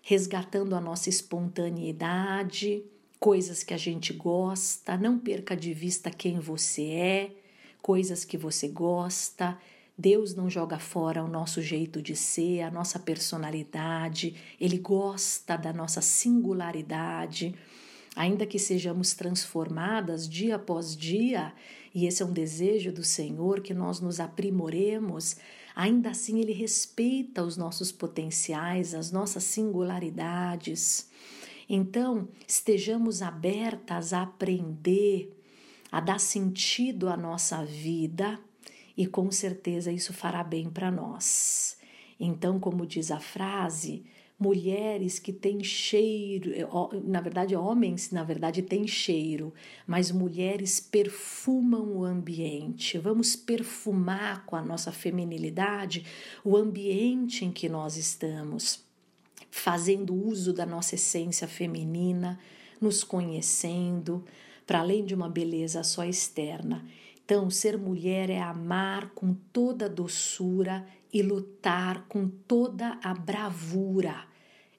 resgatando 0.00 0.74
a 0.74 0.80
nossa 0.80 1.10
espontaneidade, 1.10 2.82
coisas 3.24 3.62
que 3.62 3.72
a 3.72 3.78
gente 3.78 4.12
gosta, 4.12 4.98
não 4.98 5.18
perca 5.18 5.56
de 5.56 5.72
vista 5.72 6.10
quem 6.10 6.38
você 6.38 6.90
é, 6.90 7.30
coisas 7.80 8.22
que 8.22 8.36
você 8.36 8.68
gosta. 8.68 9.56
Deus 9.96 10.34
não 10.34 10.50
joga 10.50 10.78
fora 10.78 11.24
o 11.24 11.26
nosso 11.26 11.62
jeito 11.62 12.02
de 12.02 12.14
ser, 12.14 12.60
a 12.60 12.70
nossa 12.70 12.98
personalidade, 12.98 14.36
Ele 14.60 14.76
gosta 14.76 15.56
da 15.56 15.72
nossa 15.72 16.02
singularidade 16.02 17.54
ainda 18.14 18.44
que 18.46 18.58
sejamos 18.58 19.14
transformadas 19.14 20.28
dia 20.28 20.56
após 20.56 20.94
dia, 20.94 21.52
e 21.94 22.06
esse 22.06 22.22
é 22.22 22.26
um 22.26 22.32
desejo 22.32 22.92
do 22.92 23.02
Senhor 23.02 23.60
que 23.60 23.72
nós 23.72 24.00
nos 24.00 24.20
aprimoremos, 24.20 25.36
ainda 25.74 26.10
assim 26.10 26.40
Ele 26.40 26.52
respeita 26.52 27.42
os 27.42 27.56
nossos 27.56 27.90
potenciais, 27.90 28.94
as 28.94 29.10
nossas 29.10 29.44
singularidades. 29.44 31.08
Então, 31.68 32.28
estejamos 32.46 33.22
abertas 33.22 34.12
a 34.12 34.22
aprender, 34.22 35.34
a 35.90 36.00
dar 36.00 36.20
sentido 36.20 37.08
à 37.08 37.16
nossa 37.16 37.64
vida 37.64 38.38
e 38.96 39.06
com 39.06 39.30
certeza 39.30 39.90
isso 39.90 40.12
fará 40.12 40.42
bem 40.44 40.70
para 40.70 40.90
nós. 40.90 41.76
Então, 42.18 42.60
como 42.60 42.86
diz 42.86 43.10
a 43.10 43.18
frase, 43.18 44.04
mulheres 44.38 45.18
que 45.18 45.32
têm 45.32 45.62
cheiro, 45.62 46.52
é, 46.52 46.66
na 47.04 47.20
verdade, 47.20 47.54
homens, 47.56 48.10
na 48.10 48.22
verdade, 48.22 48.62
têm 48.62 48.86
cheiro, 48.86 49.52
mas 49.86 50.10
mulheres 50.10 50.80
perfumam 50.80 51.96
o 51.96 52.04
ambiente. 52.04 52.98
Vamos 52.98 53.36
perfumar 53.36 54.44
com 54.44 54.56
a 54.56 54.62
nossa 54.62 54.92
feminilidade 54.92 56.04
o 56.44 56.56
ambiente 56.56 57.44
em 57.44 57.52
que 57.52 57.68
nós 57.68 57.96
estamos, 57.96 58.83
fazendo 59.54 60.12
uso 60.12 60.52
da 60.52 60.66
nossa 60.66 60.96
essência 60.96 61.46
feminina, 61.46 62.40
nos 62.80 63.04
conhecendo, 63.04 64.24
para 64.66 64.80
além 64.80 65.04
de 65.04 65.14
uma 65.14 65.28
beleza 65.28 65.84
só 65.84 66.04
externa. 66.04 66.84
Então, 67.24 67.48
ser 67.48 67.78
mulher 67.78 68.30
é 68.30 68.40
amar 68.40 69.10
com 69.10 69.32
toda 69.52 69.84
a 69.84 69.88
doçura 69.88 70.84
e 71.12 71.22
lutar 71.22 72.04
com 72.08 72.28
toda 72.28 72.98
a 73.00 73.14
bravura. 73.14 74.26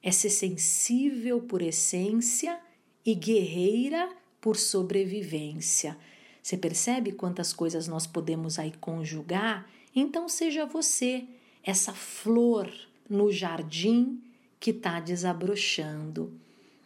É 0.02 0.12
ser 0.12 0.28
sensível 0.28 1.40
por 1.40 1.62
essência 1.62 2.60
e 3.04 3.14
guerreira 3.14 4.10
por 4.42 4.56
sobrevivência. 4.56 5.96
Você 6.42 6.58
percebe 6.58 7.12
quantas 7.12 7.50
coisas 7.50 7.88
nós 7.88 8.06
podemos 8.06 8.58
aí 8.58 8.72
conjugar? 8.78 9.68
Então 9.94 10.28
seja 10.28 10.66
você 10.66 11.24
essa 11.64 11.94
flor 11.94 12.70
no 13.08 13.32
jardim 13.32 14.22
que 14.58 14.70
está 14.70 15.00
desabrochando. 15.00 16.32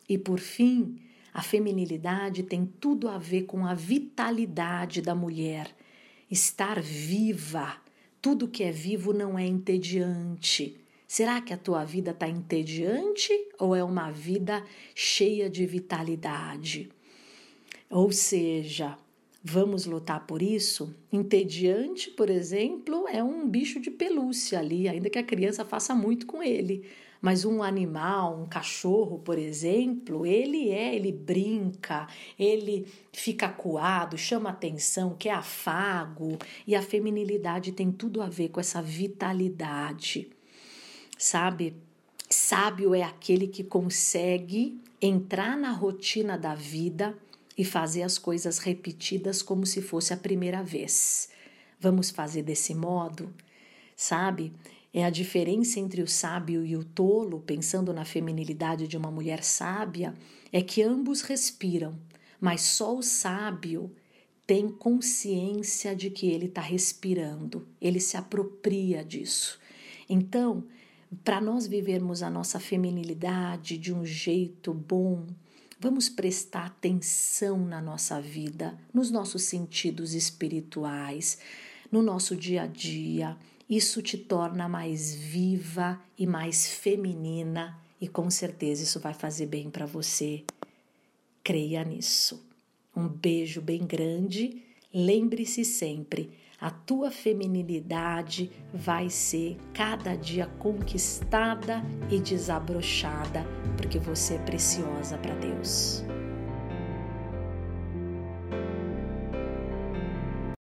E 0.09 0.19
por 0.19 0.41
fim, 0.41 0.99
a 1.33 1.43
feminilidade 1.43 2.43
tem 2.43 2.67
tudo 2.81 3.09
a 3.09 3.19
ver 3.19 3.43
com 3.43 3.65
a 3.65 3.75
vitalidade 3.75 5.01
da 5.01 5.15
mulher, 5.15 5.75
estar 6.31 6.81
viva, 6.81 7.77
tudo 8.21 8.49
que 8.49 8.63
é 8.63 8.73
vivo 8.73 9.13
não 9.13 9.39
é 9.39 9.47
entediante. 9.47 10.77
Será 11.07 11.41
que 11.41 11.53
a 11.53 11.57
tua 11.57 11.85
vida 11.85 12.13
está 12.13 12.29
entediante 12.29 13.33
ou 13.59 13.75
é 13.75 13.83
uma 13.83 14.11
vida 14.11 14.65
cheia 14.95 15.51
de 15.51 15.67
vitalidade? 15.67 16.89
Ou 17.89 18.13
seja, 18.13 18.97
vamos 19.43 19.87
lutar 19.87 20.25
por 20.27 20.41
isso? 20.41 20.95
Entediante, 21.13 22.11
por 22.11 22.31
exemplo, 22.31 23.09
é 23.09 23.25
um 23.25 23.49
bicho 23.49 23.81
de 23.81 23.91
pelúcia 23.91 24.61
ali, 24.61 24.89
ainda 24.89 25.11
que 25.11 25.19
a 25.19 25.25
criança 25.25 25.65
faça 25.65 25.95
muito 25.97 26.27
com 26.27 26.41
ele. 26.41 26.85
Mas 27.21 27.45
um 27.45 27.63
animal, 27.63 28.41
um 28.41 28.47
cachorro, 28.47 29.19
por 29.19 29.39
exemplo, 29.39 30.25
ele 30.25 30.71
é, 30.71 30.95
ele 30.95 31.13
brinca, 31.13 32.09
ele 32.39 32.87
fica 33.13 33.47
acuado, 33.47 34.17
chama 34.17 34.51
atenção, 34.51 35.15
quer 35.19 35.35
afago, 35.35 36.39
e 36.67 36.75
a 36.75 36.81
feminilidade 36.81 37.73
tem 37.73 37.93
tudo 37.93 38.23
a 38.23 38.29
ver 38.29 38.49
com 38.49 38.59
essa 38.59 38.81
vitalidade. 38.81 40.31
Sabe? 41.19 41.77
Sábio 42.31 42.95
é 42.95 43.03
aquele 43.03 43.49
que 43.49 43.65
consegue 43.65 44.81
entrar 45.03 45.57
na 45.57 45.73
rotina 45.73 46.39
da 46.39 46.55
vida 46.55 47.19
e 47.59 47.65
fazer 47.65 48.03
as 48.03 48.17
coisas 48.17 48.59
repetidas 48.59 49.43
como 49.43 49.67
se 49.67 49.83
fosse 49.83 50.15
a 50.15 50.17
primeira 50.17 50.63
vez. 50.63 51.29
Vamos 51.79 52.09
fazer 52.11 52.43
desse 52.43 52.75
modo? 52.75 53.35
Sabe? 53.97 54.53
É 54.93 55.05
a 55.05 55.11
diferença 55.11 55.79
entre 55.79 56.03
o 56.03 56.09
sábio 56.09 56.65
e 56.65 56.77
o 56.77 56.83
tolo, 56.83 57.41
pensando 57.41 57.93
na 57.93 58.05
feminilidade 58.05 58.89
de 58.89 58.97
uma 58.97 59.11
mulher 59.11 59.45
sábia, 59.45 60.15
é 60.53 60.61
que 60.61 60.83
ambos 60.83 61.23
respiram, 61.23 61.97
mas 62.41 62.63
só 62.63 62.97
o 62.97 63.03
sábio 63.03 63.91
tem 64.45 64.69
consciência 64.69 65.95
de 65.95 66.11
que 66.11 66.27
ele 66.27 66.47
está 66.47 66.61
respirando, 66.61 67.69
ele 67.81 68.01
se 68.01 68.17
apropria 68.17 69.05
disso. 69.05 69.61
Então, 70.09 70.65
para 71.23 71.41
nós 71.41 71.69
vivermos 71.69 72.21
a 72.21 72.29
nossa 72.29 72.59
feminilidade 72.59 73.79
de 73.79 73.93
um 73.93 74.05
jeito 74.05 74.75
bom, 74.75 75.25
vamos 75.79 76.09
prestar 76.09 76.67
atenção 76.67 77.65
na 77.65 77.81
nossa 77.81 78.21
vida, 78.21 78.77
nos 78.93 79.09
nossos 79.09 79.45
sentidos 79.45 80.15
espirituais, 80.15 81.39
no 81.93 82.03
nosso 82.03 82.35
dia 82.35 82.63
a 82.63 82.67
dia 82.67 83.37
isso 83.71 84.03
te 84.03 84.19
torna 84.19 84.69
mais 84.69 85.15
viva 85.15 86.01
e 86.19 86.27
mais 86.27 86.67
feminina 86.67 87.81
e 88.01 88.09
com 88.09 88.29
certeza 88.29 88.83
isso 88.83 88.99
vai 88.99 89.15
fazer 89.15 89.47
bem 89.47 89.71
para 89.71 89.87
você. 89.87 90.43
Creia 91.45 91.85
nisso. 91.85 92.45
Um 92.97 93.07
beijo 93.07 93.61
bem 93.61 93.87
grande. 93.87 94.61
Lembre-se 94.93 95.65
sempre, 95.65 96.33
a 96.61 96.69
tua 96.69 97.13
feminilidade 97.13 98.51
vai 98.75 99.09
ser 99.09 99.57
cada 99.73 100.17
dia 100.17 100.47
conquistada 100.59 101.81
e 102.11 102.19
desabrochada, 102.19 103.47
porque 103.77 104.01
você 104.01 104.35
é 104.35 104.39
preciosa 104.39 105.17
para 105.17 105.35
Deus. 105.37 106.03